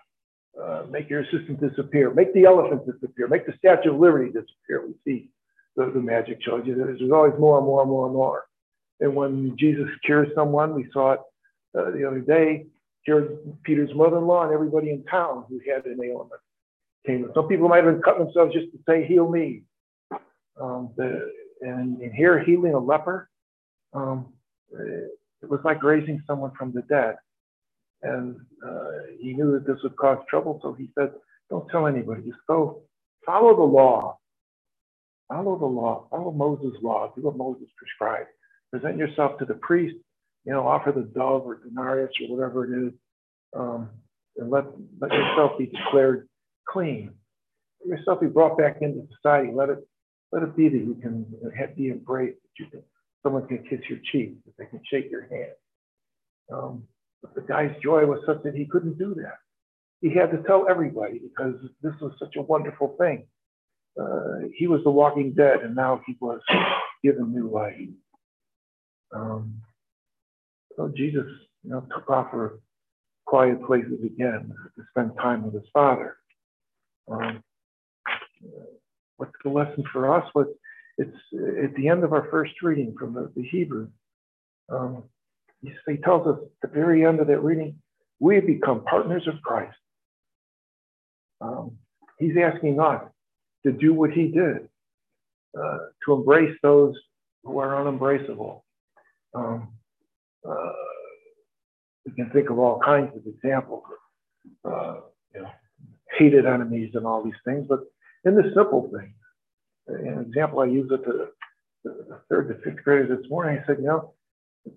uh, 0.61 0.83
make 0.89 1.09
your 1.09 1.21
assistant 1.21 1.59
disappear, 1.59 2.13
make 2.13 2.33
the 2.33 2.45
elephant 2.45 2.85
disappear, 2.85 3.27
make 3.27 3.45
the 3.45 3.53
Statue 3.57 3.93
of 3.93 3.99
Liberty 3.99 4.31
disappear. 4.31 4.85
We 4.85 4.93
see 5.05 5.29
the, 5.75 5.91
the 5.93 5.99
magic 5.99 6.39
shows. 6.41 6.63
There's 6.65 7.01
always 7.11 7.33
more 7.39 7.57
and 7.57 7.65
more 7.65 7.81
and 7.81 7.89
more 7.89 8.05
and 8.05 8.15
more. 8.15 8.45
And 8.99 9.15
when 9.15 9.57
Jesus 9.57 9.89
cures 10.05 10.29
someone, 10.35 10.75
we 10.75 10.87
saw 10.93 11.13
it 11.13 11.19
uh, 11.77 11.91
the 11.91 12.07
other 12.07 12.21
day, 12.21 12.67
cured 13.05 13.37
Peter's 13.63 13.93
mother-in-law 13.95 14.45
and 14.45 14.53
everybody 14.53 14.89
in 14.89 15.03
town 15.05 15.45
who 15.49 15.59
had 15.69 15.85
an 15.85 15.99
ailment. 16.03 16.31
Came. 17.05 17.29
Some 17.35 17.47
people 17.47 17.67
might 17.67 17.83
have 17.83 18.01
cut 18.01 18.17
themselves 18.17 18.53
just 18.53 18.71
to 18.71 18.79
say, 18.87 19.05
heal 19.05 19.29
me. 19.29 19.63
Um, 20.59 20.91
the, 20.95 21.31
and, 21.61 21.99
and 21.99 22.13
here, 22.13 22.41
healing 22.43 22.73
a 22.73 22.79
leper, 22.79 23.29
um, 23.93 24.27
it 24.71 25.49
was 25.49 25.59
like 25.65 25.83
raising 25.83 26.21
someone 26.25 26.51
from 26.57 26.71
the 26.71 26.81
dead. 26.83 27.15
And 28.03 28.37
uh, 28.65 28.89
he 29.19 29.33
knew 29.33 29.51
that 29.53 29.65
this 29.65 29.81
would 29.83 29.95
cause 29.97 30.17
trouble, 30.29 30.59
so 30.61 30.73
he 30.73 30.89
said, 30.97 31.11
Don't 31.49 31.67
tell 31.69 31.87
anybody, 31.87 32.21
just 32.23 32.39
go 32.47 32.83
follow 33.25 33.55
the 33.55 33.63
law. 33.63 34.17
Follow 35.29 35.57
the 35.57 35.65
law, 35.65 36.05
follow 36.11 36.31
Moses' 36.31 36.77
law, 36.81 37.11
do 37.15 37.21
what 37.21 37.37
Moses 37.37 37.67
prescribed. 37.77 38.29
Present 38.71 38.97
yourself 38.97 39.39
to 39.39 39.45
the 39.45 39.55
priest, 39.55 39.95
you 40.45 40.53
know, 40.53 40.67
offer 40.67 40.91
the 40.91 41.03
dove 41.03 41.43
or 41.45 41.61
denarius 41.63 42.11
or 42.21 42.35
whatever 42.35 42.65
it 42.65 42.87
is, 42.87 42.93
um, 43.55 43.89
and 44.37 44.49
let, 44.49 44.65
let 44.99 45.11
yourself 45.11 45.57
be 45.57 45.67
declared 45.67 46.27
clean. 46.67 47.11
Let 47.85 47.99
yourself 47.99 48.21
be 48.21 48.27
brought 48.27 48.57
back 48.57 48.77
into 48.81 49.07
society. 49.15 49.51
Let 49.53 49.69
it 49.69 49.79
let 50.31 50.41
it 50.41 50.55
be 50.55 50.67
that 50.67 50.77
you 50.77 50.95
can 50.99 51.25
be 51.77 51.89
embraced, 51.89 52.39
that 52.41 52.63
you 52.63 52.69
can, 52.71 52.81
someone 53.21 53.47
can 53.47 53.59
kiss 53.69 53.81
your 53.87 53.99
cheek, 54.11 54.35
that 54.45 54.53
they 54.57 54.65
can 54.65 54.81
shake 54.89 55.11
your 55.11 55.27
hand. 55.29 55.51
Um, 56.51 56.83
but 57.21 57.35
the 57.35 57.41
guy's 57.41 57.75
joy 57.83 58.05
was 58.07 58.19
such 58.25 58.41
that 58.43 58.55
he 58.55 58.65
couldn't 58.65 58.97
do 58.97 59.13
that. 59.15 59.37
He 60.01 60.09
had 60.09 60.31
to 60.31 60.41
tell 60.47 60.67
everybody 60.67 61.19
because 61.19 61.55
this 61.83 61.93
was 62.01 62.13
such 62.19 62.35
a 62.35 62.41
wonderful 62.41 62.95
thing. 62.99 63.27
Uh, 63.99 64.47
he 64.55 64.65
was 64.65 64.83
the 64.83 64.89
walking 64.89 65.33
dead, 65.33 65.59
and 65.61 65.75
now 65.75 66.01
he 66.07 66.17
was 66.19 66.41
given 67.03 67.31
new 67.31 67.49
life. 67.49 67.77
Um, 69.15 69.61
so 70.75 70.91
Jesus, 70.95 71.25
you 71.63 71.71
know, 71.71 71.85
took 71.93 72.09
off 72.09 72.31
for 72.31 72.59
quiet 73.25 73.63
places 73.65 73.99
again 74.03 74.53
to 74.75 74.83
spend 74.91 75.11
time 75.17 75.43
with 75.43 75.53
his 75.53 75.69
father. 75.73 76.17
Um, 77.09 77.43
what's 79.17 79.31
the 79.43 79.49
lesson 79.49 79.83
for 79.91 80.13
us? 80.13 80.27
What 80.33 80.47
it's 80.97 81.15
at 81.63 81.73
the 81.75 81.87
end 81.87 82.03
of 82.03 82.13
our 82.13 82.27
first 82.29 82.53
reading 82.61 82.95
from 82.97 83.13
the, 83.13 83.31
the 83.35 83.43
Hebrew. 83.43 83.87
Um, 84.69 85.03
he 85.61 85.97
tells 85.97 86.27
us 86.27 86.37
at 86.63 86.69
the 86.69 86.73
very 86.73 87.05
end 87.05 87.19
of 87.19 87.27
that 87.27 87.39
reading, 87.39 87.79
we 88.19 88.35
have 88.35 88.45
become 88.45 88.83
partners 88.83 89.27
of 89.27 89.41
Christ. 89.41 89.77
Um, 91.41 91.77
he's 92.19 92.35
asking 92.37 92.79
us 92.79 93.03
to 93.65 93.71
do 93.71 93.93
what 93.93 94.11
he 94.11 94.27
did, 94.27 94.69
uh, 95.57 95.77
to 96.05 96.13
embrace 96.13 96.55
those 96.61 96.95
who 97.43 97.57
are 97.59 97.69
unembraceable. 97.69 98.61
Um, 99.33 99.69
uh, 100.49 100.71
we 102.05 102.11
can 102.13 102.29
think 102.31 102.49
of 102.49 102.59
all 102.59 102.79
kinds 102.79 103.15
of 103.15 103.23
examples, 103.25 103.83
uh, 104.65 104.95
you 105.33 105.41
know, 105.41 105.49
hated 106.17 106.45
enemies 106.45 106.91
and 106.93 107.05
all 107.05 107.23
these 107.23 107.33
things, 107.45 107.65
but 107.67 107.79
in 108.25 108.35
the 108.35 108.51
simple 108.55 108.89
things, 108.95 109.15
an 109.87 110.25
example 110.27 110.59
I 110.59 110.65
use 110.65 110.89
with 110.89 111.03
the, 111.03 111.29
the 111.83 112.19
third 112.29 112.47
to 112.49 112.55
fifth 112.63 112.83
graders 112.83 113.09
this 113.09 113.29
morning, 113.29 113.59
I 113.61 113.65
said, 113.65 113.77
you 113.79 113.87
know, 113.87 114.13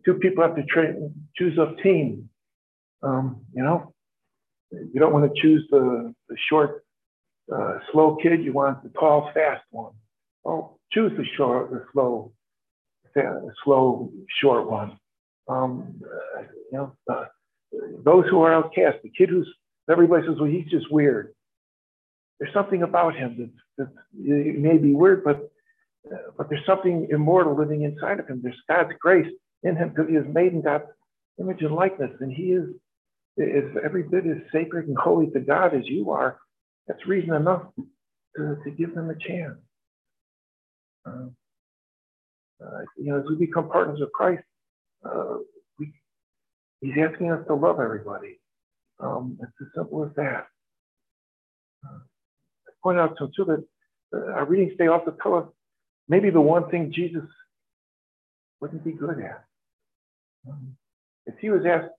two 0.05 0.15
people 0.15 0.43
have 0.43 0.57
to 0.57 0.65
tra- 0.65 0.95
choose 1.37 1.59
a 1.59 1.81
team. 1.83 2.29
Um, 3.03 3.43
you 3.55 3.63
know, 3.63 3.93
you 4.71 4.99
don't 4.99 5.13
want 5.13 5.33
to 5.33 5.41
choose 5.41 5.67
the, 5.71 6.13
the 6.29 6.37
short, 6.49 6.85
uh, 7.55 7.79
slow 7.93 8.17
kid. 8.21 8.43
You 8.43 8.53
want 8.53 8.83
the 8.83 8.89
tall, 8.99 9.31
fast 9.33 9.63
one. 9.71 9.93
Oh, 10.45 10.79
choose 10.93 11.13
the 11.17 11.25
short, 11.37 11.71
the 11.71 11.85
slow, 11.93 12.33
the 13.15 13.53
slow, 13.65 14.11
short 14.41 14.69
one. 14.69 14.99
Um, 15.49 16.01
uh, 16.05 16.43
you 16.73 16.79
know, 16.79 16.93
uh, 17.11 17.25
those 18.05 18.25
who 18.31 18.43
are 18.43 18.53
outcast, 18.53 18.99
the 19.03 19.11
kid 19.17 19.29
who's 19.29 19.49
everybody 19.91 20.27
says, 20.27 20.37
well, 20.39 20.51
he's 20.51 20.71
just 20.71 20.91
weird. 20.91 21.35
There's 22.39 22.53
something 22.53 22.83
about 22.83 23.17
him 23.17 23.53
that, 23.79 23.87
that 23.87 23.93
may 24.15 24.79
be 24.79 24.95
weird, 24.95 25.25
but 25.25 25.51
uh, 26.13 26.17
but 26.37 26.49
there's 26.49 26.65
something 26.67 27.09
immortal 27.11 27.57
living 27.57 27.83
inside 27.83 28.21
of 28.21 28.29
him. 28.29 28.41
There's 28.43 28.61
God's 28.69 28.93
grace 29.01 29.33
in 29.63 29.77
him 29.77 29.91
because 29.91 30.09
he 30.09 30.17
is 30.17 30.27
made 30.33 30.53
in 30.53 30.63
God's 30.63 30.85
image 31.41 31.63
and 31.63 31.75
likeness, 31.75 32.13
and 32.21 32.33
he 32.33 32.53
is 32.53 32.69
is 33.39 33.77
every 33.85 34.03
bit 34.03 34.27
as 34.27 34.39
sacred 34.53 34.89
and 34.89 34.97
holy 34.97 35.29
to 35.31 35.41
God 35.41 35.75
as 35.75 35.87
you 35.87 36.11
are. 36.11 36.39
That's 36.87 37.07
reason 37.07 37.35
enough 37.35 37.63
to, 38.37 38.57
to 38.65 38.71
give 38.71 38.95
them 38.95 39.11
a 39.11 39.15
chance. 39.15 39.59
Uh, 41.05 41.27
uh, 42.65 42.81
you 42.97 43.13
know, 43.13 43.21
as 43.21 43.27
we 43.29 43.37
become 43.37 43.69
partners 43.69 44.01
of 44.01 44.11
Christ, 44.13 44.43
uh, 45.05 45.37
we, 45.79 45.93
He's 46.81 46.95
asking 46.99 47.33
us 47.33 47.47
to 47.47 47.55
love 47.55 47.81
everybody. 47.81 48.39
Um, 49.01 49.39
it's 49.41 49.53
as 49.61 49.69
simple 49.75 50.05
as 50.05 50.11
that. 50.17 50.47
Uh, 51.85 51.99
I 51.99 52.71
point 52.83 52.99
out 52.99 53.17
to 53.19 53.25
him 53.25 53.33
too 53.37 53.45
that 53.45 53.65
uh, 54.17 54.33
our 54.33 54.45
readings 54.47 54.73
today 54.73 54.87
also 54.89 55.15
tell 55.23 55.35
us 55.35 55.47
maybe 56.09 56.31
the 56.31 56.41
one 56.41 56.71
thing 56.71 56.93
Jesus 56.93 57.25
wouldn't 58.61 58.85
be 58.85 58.93
good 58.93 59.19
at. 59.19 59.45
Um, 60.49 60.77
if 61.27 61.35
he 61.41 61.51
was 61.51 61.63
asked 61.67 61.93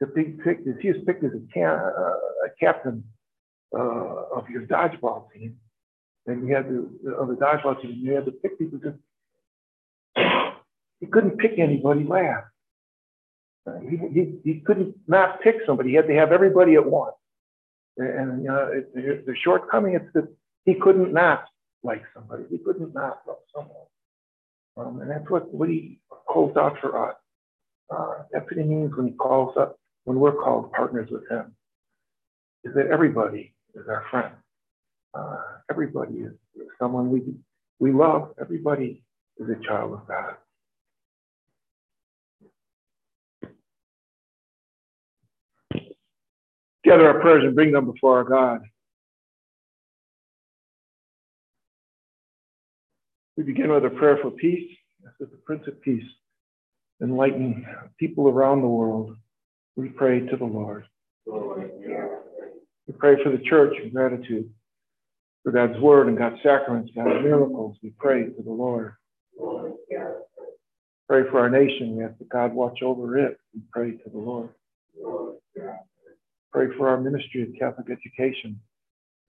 to 0.00 0.06
be 0.06 0.24
picked, 0.44 0.66
if 0.66 0.78
he 0.78 0.88
was 0.88 0.98
picked 1.06 1.24
as 1.24 1.32
a, 1.32 1.60
uh, 1.60 1.66
a 1.68 2.50
captain 2.60 3.04
uh, 3.76 3.80
of 3.80 4.48
your 4.48 4.62
dodgeball 4.62 5.30
team, 5.32 5.56
then 6.26 6.46
you 6.46 6.54
had 6.54 6.68
to, 6.68 7.14
of 7.18 7.28
the 7.28 7.34
dodgeball 7.34 7.80
team, 7.82 7.98
you 8.00 8.12
had 8.12 8.24
to 8.26 8.32
pick 8.32 8.58
people 8.58 8.78
because 8.78 8.98
he 11.00 11.06
couldn't 11.06 11.38
pick 11.38 11.58
anybody 11.58 12.04
last. 12.04 12.46
He, 13.88 13.96
he, 13.96 14.38
he 14.44 14.60
couldn't 14.60 14.96
not 15.06 15.42
pick 15.42 15.56
somebody. 15.66 15.90
He 15.90 15.96
had 15.96 16.06
to 16.06 16.14
have 16.14 16.32
everybody 16.32 16.74
at 16.74 16.86
once. 16.86 17.14
And 17.98 18.42
you 18.42 18.48
know, 18.48 18.70
it, 18.72 18.90
it, 18.94 19.26
the 19.26 19.34
shortcoming 19.42 19.94
is 19.94 20.02
that 20.14 20.28
he 20.64 20.74
couldn't 20.74 21.12
not 21.12 21.44
like 21.82 22.02
somebody. 22.14 22.44
He 22.50 22.58
couldn't 22.58 22.94
not 22.94 23.20
love 23.26 23.38
someone. 23.54 23.76
Um, 24.76 25.00
and 25.00 25.10
that's 25.10 25.28
what, 25.28 25.52
what 25.52 25.68
he 25.68 26.00
calls 26.08 26.56
out 26.56 26.76
for 26.80 27.10
us. 27.10 27.16
Uh, 27.90 28.22
that's 28.32 28.44
what 28.44 28.56
he 28.56 28.62
means 28.62 28.94
when 28.96 29.06
he 29.08 29.12
calls 29.12 29.56
up, 29.56 29.78
when 30.04 30.18
we're 30.20 30.32
called 30.32 30.72
partners 30.72 31.08
with 31.10 31.28
him, 31.28 31.54
is 32.64 32.74
that 32.74 32.86
everybody 32.86 33.54
is 33.74 33.86
our 33.88 34.04
friend. 34.10 34.34
Uh, 35.14 35.38
everybody 35.70 36.18
is 36.18 36.32
someone 36.78 37.10
we, 37.10 37.22
we 37.80 37.92
love. 37.92 38.34
Everybody 38.40 39.02
is 39.38 39.48
a 39.48 39.66
child 39.66 39.94
of 39.94 40.06
God. 40.06 40.36
Gather 46.88 47.06
our 47.06 47.20
prayers 47.20 47.44
and 47.44 47.54
bring 47.54 47.72
them 47.72 47.84
before 47.84 48.16
our 48.16 48.24
God. 48.24 48.62
We 53.36 53.44
begin 53.44 53.70
with 53.70 53.84
a 53.84 53.90
prayer 53.90 54.18
for 54.22 54.30
peace. 54.30 54.74
As 55.06 55.28
the 55.28 55.36
Prince 55.44 55.64
of 55.68 55.78
Peace 55.82 56.08
enlighten 57.02 57.66
people 57.98 58.28
around 58.28 58.62
the 58.62 58.68
world, 58.68 59.16
we 59.76 59.90
pray 59.90 60.20
to 60.20 60.36
the 60.36 60.46
Lord. 60.46 60.86
We 61.26 62.94
pray 62.98 63.22
for 63.22 63.32
the 63.32 63.42
church 63.44 63.74
in 63.82 63.90
gratitude 63.90 64.48
for 65.44 65.52
God's 65.52 65.78
word 65.80 66.08
and 66.08 66.16
God's 66.16 66.42
sacraments, 66.42 66.90
God's 66.94 67.22
miracles. 67.22 67.76
We 67.82 67.92
pray 67.98 68.24
to 68.24 68.42
the 68.42 68.50
Lord. 68.50 68.94
Pray 71.06 71.22
for 71.30 71.40
our 71.40 71.50
nation. 71.50 71.96
We 71.96 72.04
ask 72.04 72.16
that 72.16 72.30
God 72.30 72.54
watch 72.54 72.82
over 72.82 73.18
it. 73.18 73.38
We 73.54 73.60
pray 73.72 73.90
to 73.90 74.10
the 74.10 74.18
Lord. 74.18 74.48
Pray 76.52 76.66
for 76.76 76.88
our 76.88 77.00
ministry 77.00 77.42
of 77.42 77.48
Catholic 77.58 77.88
education, 77.90 78.58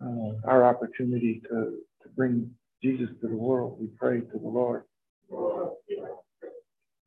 uh, 0.01 0.47
our 0.47 0.63
opportunity 0.63 1.41
to, 1.49 1.77
to 2.03 2.09
bring 2.15 2.49
Jesus 2.81 3.09
to 3.21 3.27
the 3.27 3.35
world. 3.35 3.77
We 3.79 3.87
pray 3.97 4.21
to 4.21 4.39
the 4.39 4.47
Lord. 4.47 4.83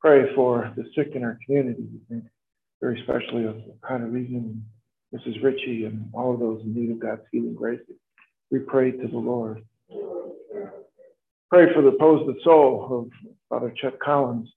pray 0.00 0.34
for 0.34 0.72
the 0.76 0.84
sick 0.94 1.12
in 1.14 1.24
our 1.24 1.38
community. 1.46 1.82
We 1.92 2.00
think 2.08 2.24
very 2.80 3.00
especially 3.00 3.44
of 3.44 3.56
Connor 3.80 4.08
Regan 4.08 4.64
Mrs. 5.14 5.42
Ritchie 5.42 5.84
and 5.84 6.08
all 6.14 6.34
of 6.34 6.40
those 6.40 6.62
in 6.62 6.74
need 6.74 6.90
of 6.90 6.98
God's 6.98 7.22
healing 7.30 7.54
grace. 7.54 7.80
We 8.50 8.60
pray 8.60 8.90
to 8.90 9.08
the 9.08 9.18
Lord. 9.18 9.62
Pray 11.50 11.72
for 11.74 11.82
the 11.82 11.88
opposed 11.88 12.42
soul 12.42 12.88
of 12.90 13.30
Father 13.48 13.72
Chet 13.76 14.00
Collins, 14.00 14.48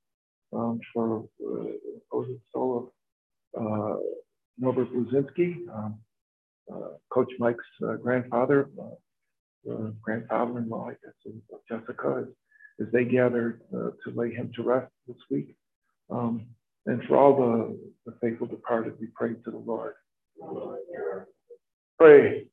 um, 0.53 0.79
for 0.93 1.25
uh, 1.45 1.65
opposed 2.11 2.39
soul 2.53 2.91
of 3.55 3.61
uh, 3.61 3.97
Norbert 4.57 4.89
Luzinski, 4.93 5.67
um, 5.73 5.99
uh, 6.71 6.89
Coach 7.09 7.31
Mike's 7.39 7.63
uh, 7.83 7.95
grandfather, 7.95 8.69
uh, 9.69 9.89
grandfather-in-law, 10.01 10.89
I 10.89 10.91
guess, 10.91 11.33
of 11.53 11.59
Jessica, 11.69 12.23
as, 12.23 12.85
as 12.85 12.91
they 12.93 13.03
gathered 13.03 13.61
to 13.71 14.11
lay 14.13 14.33
him 14.33 14.51
to 14.55 14.63
rest 14.63 14.91
this 15.07 15.17
week. 15.29 15.55
Um, 16.09 16.45
and 16.85 17.03
for 17.03 17.17
all 17.17 17.35
the, 17.35 17.79
the 18.05 18.17
faithful 18.21 18.47
departed, 18.47 18.93
we 18.99 19.07
pray 19.15 19.33
to 19.33 19.51
the 19.51 19.57
Lord. 19.57 19.93
Pray 21.99 22.47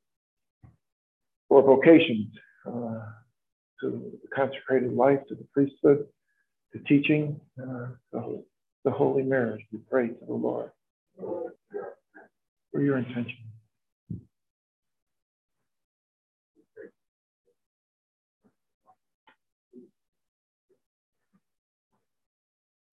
for 1.48 1.62
vocations, 1.62 2.28
uh, 2.66 3.00
to 3.80 3.90
the 4.22 4.28
consecrated 4.34 4.94
life, 4.94 5.18
to 5.28 5.34
the 5.34 5.46
priesthood, 5.52 6.06
to 6.72 6.78
teaching, 6.88 7.38
uh, 7.60 7.88
the, 8.12 8.44
the 8.84 8.90
holy 8.90 9.22
marriage. 9.22 9.60
We 9.72 9.80
pray 9.90 10.08
to 10.08 10.24
the 10.26 10.32
Lord. 10.32 10.70
For 12.72 12.82
your 12.82 12.98
intention. 12.98 13.36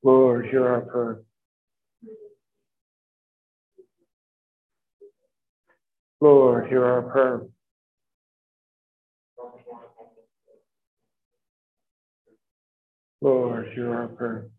Lord, 0.03 0.47
hear 0.47 0.67
our 0.67 0.81
prayer. 0.81 1.21
Lord, 6.21 6.67
hear 6.69 6.85
our 6.85 7.01
prayer. 7.03 7.41
Lord, 13.21 13.67
hear 13.73 13.95
our 13.95 14.07
prayer. 14.09 14.49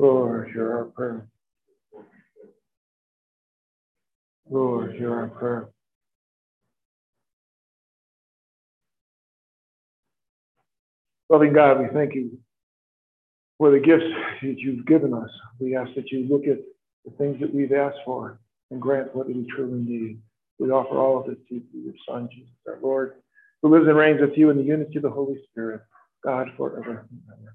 Lord, 0.00 0.48
hear 0.48 0.72
our 0.72 0.84
prayer. 0.86 1.26
Lord, 4.48 4.94
hear 4.94 5.14
our 5.14 5.28
prayer. 5.28 5.68
Loving 11.28 11.52
God, 11.52 11.80
we 11.80 11.88
thank 11.92 12.14
you 12.14 12.38
for 13.58 13.70
the 13.70 13.78
gifts 13.78 14.06
that 14.40 14.58
you've 14.58 14.86
given 14.86 15.12
us. 15.12 15.28
We 15.58 15.76
ask 15.76 15.90
that 15.96 16.10
you 16.10 16.26
look 16.30 16.46
at 16.46 16.60
the 17.04 17.10
things 17.18 17.38
that 17.40 17.54
we've 17.54 17.72
asked 17.72 17.98
for 18.06 18.40
and 18.70 18.80
grant 18.80 19.14
what 19.14 19.26
we 19.26 19.46
truly 19.54 19.80
need. 19.80 20.18
We 20.58 20.70
offer 20.70 20.96
all 20.96 21.20
of 21.20 21.26
this 21.26 21.36
to 21.50 21.56
you 21.56 21.62
through 21.70 21.82
your 21.82 21.94
Son, 22.08 22.26
Jesus, 22.32 22.48
our 22.66 22.78
Lord, 22.82 23.16
who 23.60 23.68
lives 23.68 23.86
and 23.86 23.98
reigns 23.98 24.22
with 24.22 24.38
you 24.38 24.48
in 24.48 24.56
the 24.56 24.62
unity 24.62 24.96
of 24.96 25.02
the 25.02 25.10
Holy 25.10 25.38
Spirit, 25.50 25.82
God 26.24 26.48
forever 26.56 27.06
and 27.10 27.20
ever. 27.28 27.54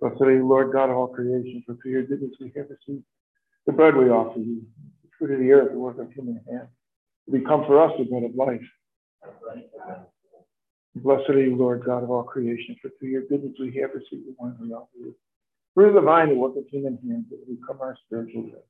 Blessed 0.00 0.20
are 0.20 0.32
you, 0.32 0.46
Lord 0.46 0.72
God 0.72 0.90
of 0.90 0.96
all 0.96 1.08
creation, 1.08 1.62
for 1.66 1.74
through 1.76 1.92
your 1.92 2.04
goodness 2.04 2.32
we 2.40 2.52
have 2.56 2.66
received 2.70 3.04
the 3.66 3.72
bread 3.72 3.96
we 3.96 4.10
offer 4.10 4.38
you, 4.38 4.62
the 5.02 5.08
fruit 5.18 5.34
of 5.34 5.40
the 5.40 5.52
earth, 5.52 5.72
the 5.72 5.78
work 5.78 5.98
of 5.98 6.12
human 6.12 6.40
hands, 6.48 6.68
to 7.26 7.32
become 7.32 7.64
for 7.66 7.82
us 7.82 7.92
the 7.98 8.04
bread 8.04 8.22
of 8.22 8.34
life. 8.34 8.62
Blessed 10.94 11.30
are 11.30 11.40
you, 11.40 11.56
Lord 11.56 11.84
God 11.84 12.02
of 12.02 12.10
all 12.10 12.22
creation, 12.22 12.76
for 12.80 12.90
through 12.98 13.10
your 13.10 13.22
goodness 13.22 13.54
we 13.58 13.76
have 13.80 13.90
received 13.94 14.26
the 14.26 14.34
wine 14.38 14.56
we 14.60 14.72
offer 14.72 14.88
you. 14.98 15.14
Through 15.74 15.92
the 15.92 16.00
vine, 16.00 16.28
the 16.28 16.34
work 16.34 16.56
of 16.56 16.64
human 16.70 16.98
hands, 17.06 17.26
that 17.30 17.40
will 17.46 17.56
become 17.56 17.80
our 17.80 17.96
spiritual 18.06 18.42
bread. 18.42 18.62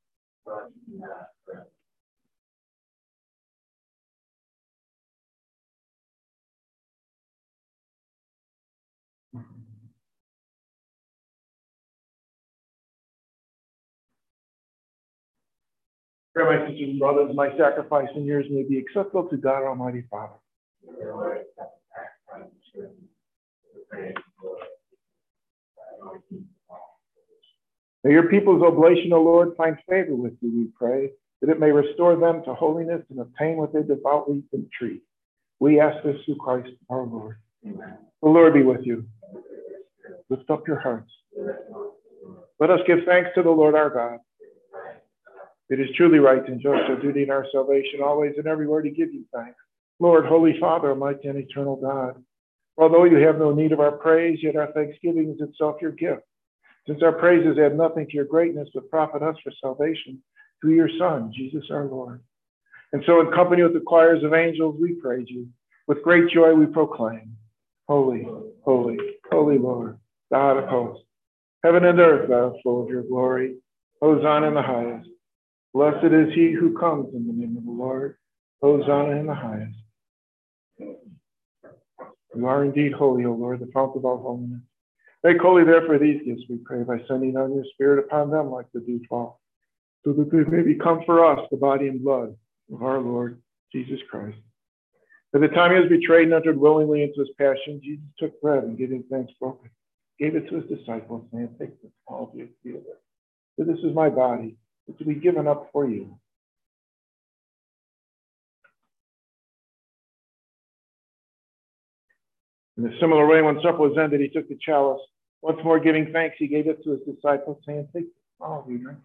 Pray, 16.39 16.57
my 16.57 16.69
sisters 16.69 16.91
and 16.91 16.99
brothers, 17.01 17.35
my 17.35 17.49
sacrifice 17.59 18.07
and 18.15 18.25
yours 18.25 18.47
may 18.49 18.63
be 18.63 18.79
acceptable 18.79 19.29
to 19.29 19.37
God 19.37 19.65
Almighty 19.65 20.05
Father. 20.09 20.35
May 28.05 28.13
your 28.13 28.29
people's 28.29 28.63
oblation, 28.63 29.13
O 29.13 29.21
Lord, 29.21 29.57
find 29.57 29.79
favor 29.91 30.15
with 30.15 30.35
you, 30.41 30.53
we 30.57 30.69
pray, 30.79 31.11
that 31.41 31.51
it 31.51 31.59
may 31.59 31.73
restore 31.73 32.15
them 32.15 32.45
to 32.45 32.55
holiness 32.55 33.03
and 33.11 33.19
obtain 33.19 33.57
what 33.57 33.73
they 33.73 33.83
devoutly 33.83 34.45
entreat. 34.55 35.03
We 35.59 35.81
ask 35.81 36.05
this 36.05 36.19
through 36.25 36.37
Christ 36.37 36.71
our 36.89 37.03
Lord. 37.03 37.39
Amen. 37.67 37.99
The 38.23 38.29
Lord 38.29 38.55
be 38.55 38.63
with 38.63 38.83
you. 38.87 39.09
Lift 40.29 40.49
up 40.51 40.69
your 40.69 40.79
hearts. 40.79 41.11
Let 42.61 42.71
us 42.71 42.79
give 42.87 43.01
thanks 43.07 43.31
to 43.35 43.43
the 43.43 43.51
Lord 43.51 43.75
our 43.75 43.91
God. 43.91 44.19
It 45.71 45.81
is 45.81 45.89
truly 45.97 46.19
right 46.19 46.47
and 46.49 46.61
just 46.61 46.89
our 46.89 46.97
duty 47.01 47.23
and 47.23 47.31
our 47.31 47.47
salvation 47.53 48.01
always 48.03 48.35
and 48.39 48.47
everywhere 48.47 48.83
to 48.83 48.91
give 48.91 49.13
you 49.13 49.25
thanks. 49.35 49.59
Lord, 50.01 50.25
Holy 50.27 50.59
Father, 50.59 50.95
mighty 50.95 51.29
and 51.29 51.39
eternal 51.39 51.77
God, 51.77 52.23
although 52.77 53.05
you 53.05 53.17
have 53.17 53.39
no 53.39 53.53
need 53.53 53.73
of 53.73 53.81
our 53.81 53.93
praise, 53.93 54.39
yet 54.43 54.57
our 54.57 54.73
thanksgiving 54.73 55.35
is 55.35 55.47
itself 55.47 55.77
your 55.83 55.93
gift. 55.93 56.23
Since 56.87 57.03
our 57.03 57.13
praises 57.13 57.59
add 57.59 57.77
nothing 57.77 58.07
to 58.07 58.15
your 58.15 58.25
greatness, 58.25 58.69
but 58.73 58.89
profit 58.89 59.23
us 59.23 59.37
for 59.45 59.53
salvation 59.61 60.23
through 60.61 60.75
your 60.75 60.89
Son, 60.99 61.33
Jesus 61.37 61.65
our 61.71 61.85
Lord. 61.85 62.23
And 62.93 63.03
so, 63.07 63.21
in 63.21 63.31
company 63.33 63.63
with 63.63 63.75
the 63.75 63.81
choirs 63.81 64.25
of 64.25 64.33
angels, 64.33 64.77
we 64.81 64.95
praise 64.95 65.27
you. 65.29 65.49
With 65.87 66.03
great 66.03 66.31
joy, 66.31 66.55
we 66.55 66.67
proclaim, 66.67 67.37
Holy, 67.87 68.27
holy, 68.63 68.97
holy 69.31 69.59
Lord, 69.59 69.99
God 70.33 70.57
of 70.57 70.69
hosts. 70.69 71.05
Heaven 71.63 71.85
and 71.85 71.99
earth 72.01 72.31
are 72.31 72.55
full 72.63 72.83
of 72.83 72.89
your 72.89 73.03
glory. 73.03 73.57
Hosanna 74.01 74.49
in 74.49 74.55
the 74.55 74.63
highest. 74.63 75.09
Blessed 75.75 76.13
is 76.13 76.35
he 76.35 76.53
who 76.53 76.77
comes 76.79 77.15
in 77.15 77.27
the 77.27 77.33
name 77.33 77.57
of 77.57 77.65
the 77.65 77.71
Lord. 77.71 78.17
Hosanna 78.63 79.17
in 79.17 79.27
the 79.27 79.35
highest. 79.35 79.79
You 80.79 82.47
are 82.47 82.65
indeed 82.65 82.93
holy, 82.93 83.25
O 83.25 83.33
Lord, 83.33 83.61
the 83.61 83.71
fount 83.73 83.97
of 83.97 84.05
all 84.05 84.19
holiness. 84.19 84.61
Make 85.25 85.41
holy, 85.41 85.65
therefore, 85.65 85.99
these 85.99 86.23
gifts, 86.25 86.43
we 86.49 86.59
pray, 86.65 86.83
by 86.83 86.99
sending 87.09 87.37
on 87.37 87.55
your 87.55 87.65
Spirit 87.75 88.05
upon 88.05 88.31
them 88.31 88.51
like 88.51 88.67
the 88.73 88.81
dewfall, 88.81 89.41
so 90.05 90.13
that 90.13 90.31
they 90.31 90.45
may 90.45 90.63
become 90.63 91.03
for 91.05 91.25
us 91.25 91.41
the 91.51 91.57
body 91.57 91.89
and 91.89 92.03
blood 92.03 92.37
of 92.73 92.83
our 92.83 93.01
Lord 93.01 93.43
Jesus 93.73 93.99
Christ. 94.11 94.39
At 95.35 95.41
the 95.41 95.49
time 95.49 95.73
he 95.73 95.81
was 95.81 95.89
betrayed 95.89 96.25
and 96.25 96.35
entered 96.35 96.59
willingly 96.59 97.03
into 97.03 97.21
his 97.21 97.31
passion, 97.39 97.81
Jesus 97.83 98.05
took 98.19 98.41
bread 98.41 98.65
and 98.65 98.79
giving 98.79 99.05
thanks 99.11 99.33
broken, 99.41 99.71
gave 100.19 100.37
it 100.37 100.49
to 100.49 100.57
his 100.61 100.79
disciples, 100.79 101.29
saying, 101.33 101.55
Take 101.59 101.81
this, 101.83 101.93
all 102.07 102.31
of 102.31 102.39
you, 102.39 102.49
eat 102.65 102.77
it. 102.77 102.85
For 103.57 103.65
this 103.65 103.79
is 103.79 103.95
my 103.95 104.09
body, 104.09 104.57
will 104.99 105.07
be 105.07 105.15
given 105.15 105.47
up 105.47 105.69
for 105.73 105.89
you. 105.89 106.19
In 112.79 112.87
a 112.87 113.01
similar 113.01 113.27
way, 113.27 113.43
when 113.43 113.57
supper 113.61 113.79
was 113.79 113.99
ended, 113.99 114.21
he 114.21 114.29
took 114.29 114.49
the 114.49 114.57
chalice. 114.61 115.01
Once 115.43 115.59
more 115.65 115.81
giving 115.81 116.13
thanks, 116.13 116.37
he 116.39 116.47
gave 116.47 116.69
it 116.69 116.83
to 116.85 116.91
his 116.91 117.01
disciples, 117.15 117.59
saying, 117.67 117.89
Take 117.95 118.07
all 118.41 118.63
of 118.65 118.71
you, 118.71 118.79
drink. 118.79 118.99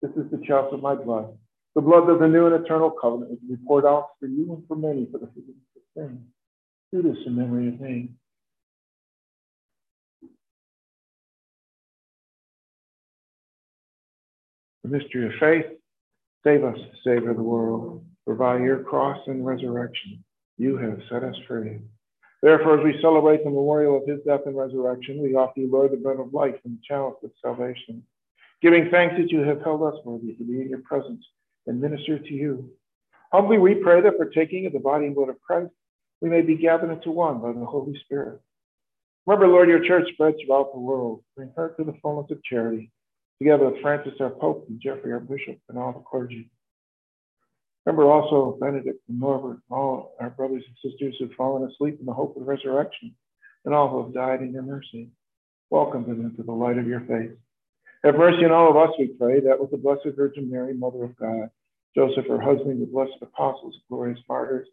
This 0.00 0.10
is 0.12 0.30
the 0.30 0.42
chalice 0.46 0.72
of 0.72 0.80
my 0.80 0.94
blood, 0.94 1.36
the 1.74 1.80
blood 1.80 2.08
of 2.08 2.20
the 2.20 2.28
new 2.28 2.46
and 2.46 2.64
eternal 2.64 2.90
covenant, 2.90 3.32
which 3.32 3.40
will 3.42 3.56
be 3.56 3.62
poured 3.66 3.84
out 3.84 4.10
for 4.20 4.26
you 4.26 4.54
and 4.54 4.66
for 4.68 4.76
many 4.76 5.06
for 5.10 5.18
the 5.18 5.26
forgiveness 5.26 5.56
of 5.76 5.82
sins. 5.94 6.20
Do 6.92 7.02
this 7.02 7.18
in 7.26 7.36
memory 7.36 7.68
of 7.68 7.80
me. 7.80 8.10
The 14.88 14.96
mystery 14.96 15.26
of 15.26 15.32
faith. 15.38 15.66
Save 16.44 16.64
us, 16.64 16.78
Savior 17.04 17.32
of 17.32 17.36
the 17.36 17.42
world. 17.42 18.06
For 18.24 18.34
by 18.34 18.56
your 18.56 18.82
cross 18.84 19.18
and 19.26 19.44
resurrection, 19.44 20.24
you 20.56 20.78
have 20.78 20.98
set 21.10 21.22
us 21.24 21.36
free. 21.46 21.80
Therefore, 22.42 22.78
as 22.78 22.84
we 22.84 22.98
celebrate 23.02 23.44
the 23.44 23.50
memorial 23.50 23.98
of 23.98 24.08
his 24.08 24.20
death 24.26 24.46
and 24.46 24.56
resurrection, 24.56 25.22
we 25.22 25.34
offer 25.34 25.60
you, 25.60 25.70
Lord, 25.70 25.92
the 25.92 25.98
bread 25.98 26.18
of 26.18 26.32
life 26.32 26.54
and 26.64 26.78
the 26.78 26.82
chalice 26.88 27.18
of 27.22 27.32
salvation, 27.42 28.02
giving 28.62 28.88
thanks 28.90 29.16
that 29.18 29.30
you 29.30 29.40
have 29.40 29.60
held 29.60 29.82
us 29.82 30.00
worthy 30.06 30.34
to 30.36 30.44
be 30.44 30.62
in 30.62 30.70
your 30.70 30.80
presence 30.80 31.22
and 31.66 31.78
minister 31.78 32.18
to 32.18 32.32
you. 32.32 32.70
Humbly 33.30 33.58
we 33.58 33.74
pray 33.74 34.00
that 34.00 34.16
partaking 34.16 34.64
of 34.64 34.72
the 34.72 34.78
body 34.78 35.04
and 35.04 35.14
blood 35.14 35.28
of 35.28 35.40
Christ, 35.42 35.72
we 36.22 36.30
may 36.30 36.40
be 36.40 36.56
gathered 36.56 36.92
into 36.92 37.10
one 37.10 37.40
by 37.42 37.52
the 37.52 37.66
Holy 37.66 37.98
Spirit. 38.04 38.40
Remember, 39.26 39.48
Lord, 39.48 39.68
your 39.68 39.84
church 39.84 40.08
spread 40.14 40.36
throughout 40.40 40.72
the 40.72 40.80
world. 40.80 41.22
Bring 41.36 41.52
her 41.56 41.74
to 41.76 41.84
the 41.84 41.98
fullness 42.00 42.30
of 42.30 42.42
charity, 42.42 42.90
together 43.38 43.70
with 43.70 43.80
Francis, 43.80 44.14
our 44.20 44.30
Pope, 44.30 44.66
and 44.68 44.80
Jeffrey, 44.80 45.12
our 45.12 45.20
Bishop, 45.20 45.58
and 45.68 45.78
all 45.78 45.92
the 45.92 46.00
clergy. 46.00 46.50
Remember 47.86 48.10
also 48.10 48.58
Benedict 48.60 49.00
and 49.08 49.20
Norbert, 49.20 49.60
all 49.70 50.14
our 50.20 50.30
brothers 50.30 50.64
and 50.66 50.92
sisters 50.92 51.14
who've 51.18 51.32
fallen 51.32 51.70
asleep 51.70 51.98
in 52.00 52.06
the 52.06 52.12
hope 52.12 52.36
of 52.36 52.46
resurrection, 52.46 53.14
and 53.64 53.74
all 53.74 53.88
who 53.88 54.04
have 54.04 54.14
died 54.14 54.42
in 54.42 54.52
your 54.52 54.62
mercy. 54.62 55.10
Welcome 55.70 56.04
them 56.04 56.20
into 56.24 56.42
the 56.42 56.52
light 56.52 56.78
of 56.78 56.86
your 56.86 57.00
face. 57.00 57.32
Have 58.04 58.16
mercy 58.16 58.44
on 58.44 58.52
all 58.52 58.70
of 58.70 58.76
us, 58.76 58.94
we 58.98 59.08
pray, 59.08 59.40
that 59.40 59.60
with 59.60 59.70
the 59.70 59.76
Blessed 59.76 60.16
Virgin 60.16 60.50
Mary, 60.50 60.74
Mother 60.74 61.04
of 61.04 61.16
God, 61.16 61.50
Joseph, 61.94 62.26
her 62.26 62.40
husband, 62.40 62.80
the 62.80 62.86
blessed 62.86 63.16
apostles, 63.22 63.76
glorious 63.88 64.20
martyrs, 64.28 64.68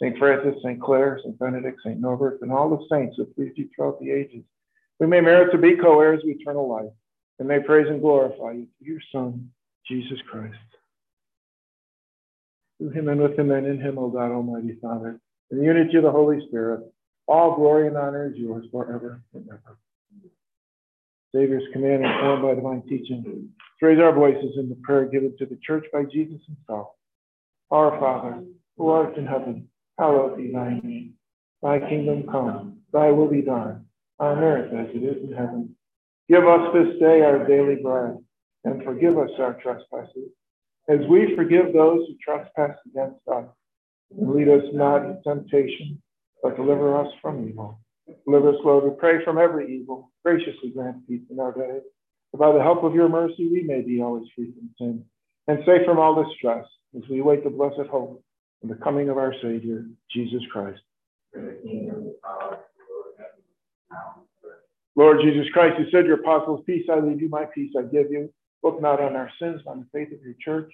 St. 0.00 0.16
Francis, 0.18 0.60
St. 0.62 0.80
Clare, 0.80 1.20
St. 1.22 1.38
Benedict, 1.38 1.80
St. 1.84 2.00
Norbert, 2.00 2.40
and 2.42 2.50
all 2.50 2.70
the 2.70 2.86
saints 2.90 3.16
who 3.16 3.26
pleased 3.26 3.58
you 3.58 3.68
throughout 3.74 4.00
the 4.00 4.10
ages, 4.10 4.44
we 4.98 5.06
may 5.06 5.20
merit 5.20 5.52
to 5.52 5.58
be 5.58 5.76
co 5.76 6.00
heirs 6.00 6.22
of 6.22 6.28
eternal 6.28 6.68
life, 6.68 6.92
and 7.38 7.48
may 7.48 7.60
praise 7.60 7.86
and 7.88 8.00
glorify 8.00 8.52
you 8.52 8.66
through 8.78 8.92
your 8.92 9.00
Son, 9.12 9.50
Jesus 9.86 10.18
Christ. 10.30 10.54
Through 12.78 12.90
him 12.90 13.08
and 13.08 13.20
with 13.20 13.38
him 13.38 13.50
and 13.50 13.66
in 13.66 13.80
him, 13.80 13.98
O 13.98 14.08
God, 14.08 14.30
Almighty 14.30 14.76
Father, 14.80 15.20
in 15.50 15.58
the 15.58 15.64
unity 15.64 15.96
of 15.96 16.04
the 16.04 16.10
Holy 16.10 16.46
Spirit, 16.48 16.80
all 17.26 17.56
glory 17.56 17.86
and 17.86 17.96
honor 17.96 18.26
is 18.28 18.36
yours 18.36 18.66
forever 18.70 19.20
and 19.32 19.48
ever. 19.48 19.78
Savior's 21.34 21.64
command 21.72 22.04
informed 22.04 22.42
by 22.42 22.54
divine 22.54 22.82
teaching, 22.88 23.48
raise 23.82 24.00
our 24.00 24.14
voices 24.14 24.56
in 24.56 24.68
the 24.68 24.76
prayer 24.76 25.04
given 25.04 25.36
to 25.38 25.46
the 25.46 25.58
church 25.66 25.84
by 25.92 26.04
Jesus 26.04 26.40
himself. 26.46 26.88
Our 27.70 27.98
Father, 27.98 28.44
who 28.76 28.88
art 28.88 29.16
in 29.18 29.26
heaven, 29.26 29.68
hallowed 29.98 30.36
be 30.36 30.52
thy 30.52 30.80
name. 30.82 31.14
Thy 31.62 31.80
kingdom 31.80 32.24
come, 32.30 32.78
thy 32.92 33.10
will 33.10 33.28
be 33.28 33.42
done, 33.42 33.86
on 34.18 34.38
earth 34.38 34.72
as 34.72 34.94
it 34.94 35.02
is 35.02 35.22
in 35.28 35.34
heaven. 35.34 35.74
Give 36.28 36.46
us 36.46 36.72
this 36.72 36.98
day 36.98 37.22
our 37.22 37.46
daily 37.46 37.76
bread, 37.82 38.16
and 38.64 38.82
forgive 38.82 39.18
us 39.18 39.30
our 39.38 39.54
trespasses, 39.54 40.30
as 40.88 41.00
we 41.08 41.34
forgive 41.36 41.72
those 41.72 42.06
who 42.06 42.14
trespass 42.24 42.76
against 42.86 43.20
us. 43.30 43.46
And 44.16 44.32
lead 44.34 44.48
us 44.48 44.64
not 44.72 45.04
into 45.04 45.20
temptation, 45.22 46.00
but 46.42 46.56
deliver 46.56 46.96
us 46.98 47.12
from 47.20 47.48
evil. 47.48 47.80
Deliver 48.26 48.50
us, 48.50 48.56
Lord, 48.64 48.84
we 48.84 48.90
pray 48.98 49.24
from 49.24 49.38
every 49.38 49.76
evil. 49.76 50.12
Graciously 50.24 50.70
grant 50.74 51.06
peace 51.06 51.22
in 51.30 51.40
our. 51.40 51.52
And 51.58 51.82
by 52.38 52.52
the 52.52 52.62
help 52.62 52.84
of 52.84 52.94
your 52.94 53.08
mercy, 53.08 53.48
we 53.50 53.62
may 53.62 53.82
be 53.82 54.00
always 54.02 54.24
free 54.34 54.52
from 54.52 54.70
sin 54.78 55.04
and 55.46 55.58
safe 55.66 55.84
from 55.84 55.98
all 55.98 56.22
distress 56.22 56.64
as 56.96 57.02
we 57.08 57.20
await 57.20 57.44
the 57.44 57.50
blessed 57.50 57.88
hope 57.90 58.22
and 58.62 58.70
the 58.70 58.76
coming 58.76 59.08
of 59.08 59.18
our 59.18 59.34
Savior, 59.42 59.84
Jesus 60.10 60.42
Christ. 60.52 60.80
Lord 64.96 65.20
Jesus 65.22 65.48
Christ, 65.52 65.78
you 65.78 65.86
said 65.90 66.06
your 66.06 66.20
apostles, 66.20 66.62
peace 66.66 66.86
I 66.90 67.00
leave 67.00 67.20
you, 67.20 67.28
my 67.28 67.46
peace 67.46 67.72
I 67.76 67.82
give 67.82 68.10
you. 68.10 68.32
Look 68.62 68.80
not 68.80 69.00
on 69.00 69.16
our 69.16 69.30
sins, 69.40 69.60
but 69.64 69.72
on 69.72 69.80
the 69.80 69.86
faith 69.92 70.12
of 70.12 70.22
your 70.22 70.34
church. 70.40 70.72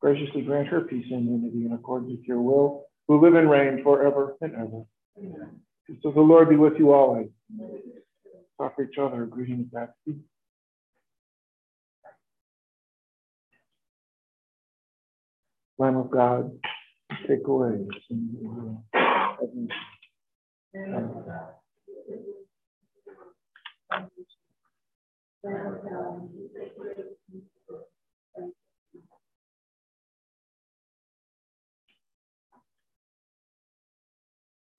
Graciously 0.00 0.42
grant 0.42 0.68
her 0.68 0.80
peace 0.80 1.06
and 1.10 1.26
unity 1.26 1.66
in 1.66 1.72
accordance 1.72 2.12
with 2.12 2.26
your 2.26 2.40
will, 2.40 2.86
who 3.06 3.20
live 3.20 3.34
and 3.34 3.50
reign 3.50 3.82
forever 3.82 4.36
and 4.40 4.54
ever. 4.54 4.84
Amen. 5.18 5.60
So 6.02 6.10
the 6.12 6.20
Lord 6.20 6.48
be 6.48 6.56
with 6.56 6.74
you 6.78 6.92
always. 6.92 7.28
Offer 8.58 8.84
each 8.84 8.98
other 8.98 9.24
a 9.24 9.26
greeting 9.26 9.60
of 9.60 9.72
Godspeed. 9.72 10.20
Lamb 15.78 15.96
of 15.96 16.10
God, 16.10 16.58
take 17.28 17.46
away 17.46 17.70
the 17.70 18.00
sin 18.08 18.30
of 18.34 18.40
the 18.42 18.48
world. 20.84 22.34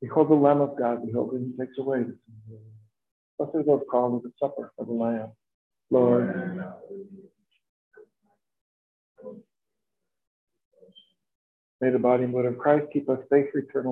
Behold 0.02 0.30
the 0.30 0.36
Lamb 0.36 0.62
of 0.62 0.78
God, 0.78 1.06
behold 1.06 1.34
him 1.34 1.56
takes 1.60 1.78
away 1.78 2.00
the 2.00 2.06
sin 2.06 2.16
of 2.30 2.48
the 2.48 2.54
world. 2.54 2.64
Blessed 3.38 3.68
those 3.68 3.84
called 3.92 4.22
to 4.24 4.30
the 4.30 4.34
supper 4.40 4.72
of 4.78 4.88
the 4.88 4.94
Lamb. 4.94 5.32
Lord, 5.92 6.64
may 11.82 11.90
the 11.90 12.00
body 12.00 12.24
and 12.24 12.34
blood 12.34 12.46
of 12.46 12.58
Christ 12.58 12.88
keep 12.94 13.10
us 13.10 13.20
safe 13.32 13.48
for 13.52 13.84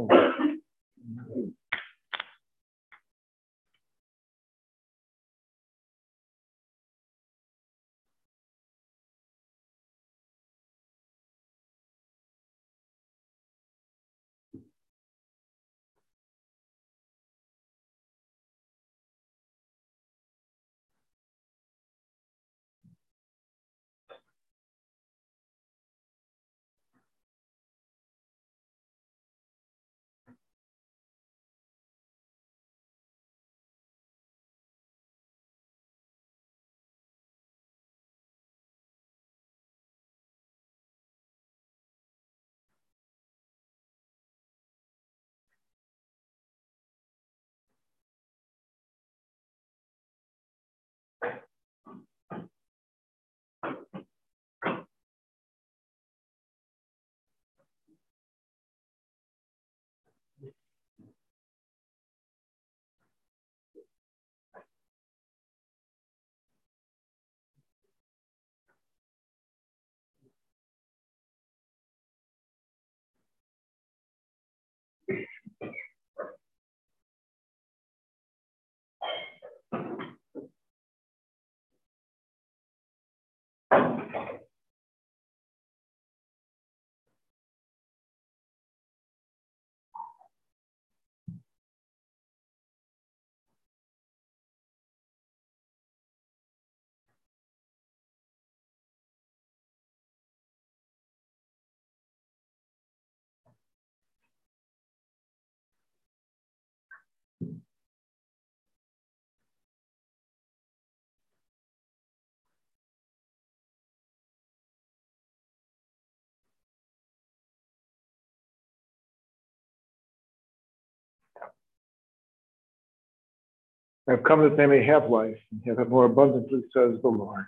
life. 124.07 124.17
I've 124.17 124.23
come 124.23 124.43
that 124.43 124.57
they 124.57 124.65
may 124.65 124.85
have 124.85 125.09
life 125.09 125.37
and 125.51 125.61
have 125.65 125.79
it 125.79 125.89
more 125.89 126.05
abundantly, 126.05 126.61
says 126.73 126.95
the 127.01 127.07
Lord. 127.07 127.45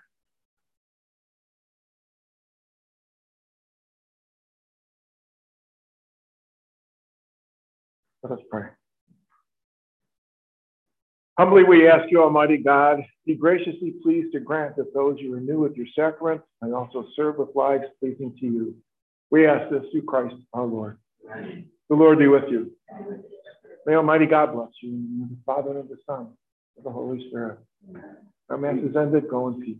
Let 8.24 8.34
us 8.34 8.40
pray. 8.52 8.64
Humbly 11.38 11.64
we 11.64 11.88
ask 11.88 12.12
you, 12.12 12.22
Almighty 12.22 12.58
God, 12.58 13.00
be 13.26 13.34
graciously 13.34 13.94
pleased 14.04 14.34
to 14.34 14.42
grant 14.42 14.76
that 14.76 14.94
those 14.94 15.18
you 15.20 15.34
renew 15.34 15.60
with 15.60 15.78
your 15.78 15.86
sacrament 15.96 16.42
and 16.62 16.74
also 16.74 17.06
serve 17.16 17.38
with 17.38 17.48
lives 17.56 17.86
pleasing 18.02 18.36
to 18.42 18.46
you. 18.46 18.76
We 19.32 19.48
ask 19.48 19.72
this 19.72 19.84
through 19.90 20.02
Christ 20.02 20.36
our 20.54 20.66
Lord. 20.66 20.98
Amen. 21.32 21.68
The 21.90 21.96
Lord 21.96 22.20
be 22.20 22.28
with 22.28 22.44
you. 22.50 22.72
May 23.86 23.96
Almighty 23.96 24.26
God 24.26 24.54
bless 24.54 24.70
you, 24.84 24.90
in 24.90 25.30
the 25.30 25.38
Father 25.46 25.80
and 25.80 25.88
the 25.88 25.98
Son, 26.06 26.34
and 26.80 26.86
the 26.86 26.92
Holy 26.92 27.28
Spirit. 27.30 27.60
Our 28.50 28.58
Mass 28.58 28.78
is 28.84 28.96
ended. 28.96 29.30
Go 29.30 29.50
in 29.50 29.62
peace. 29.62 29.78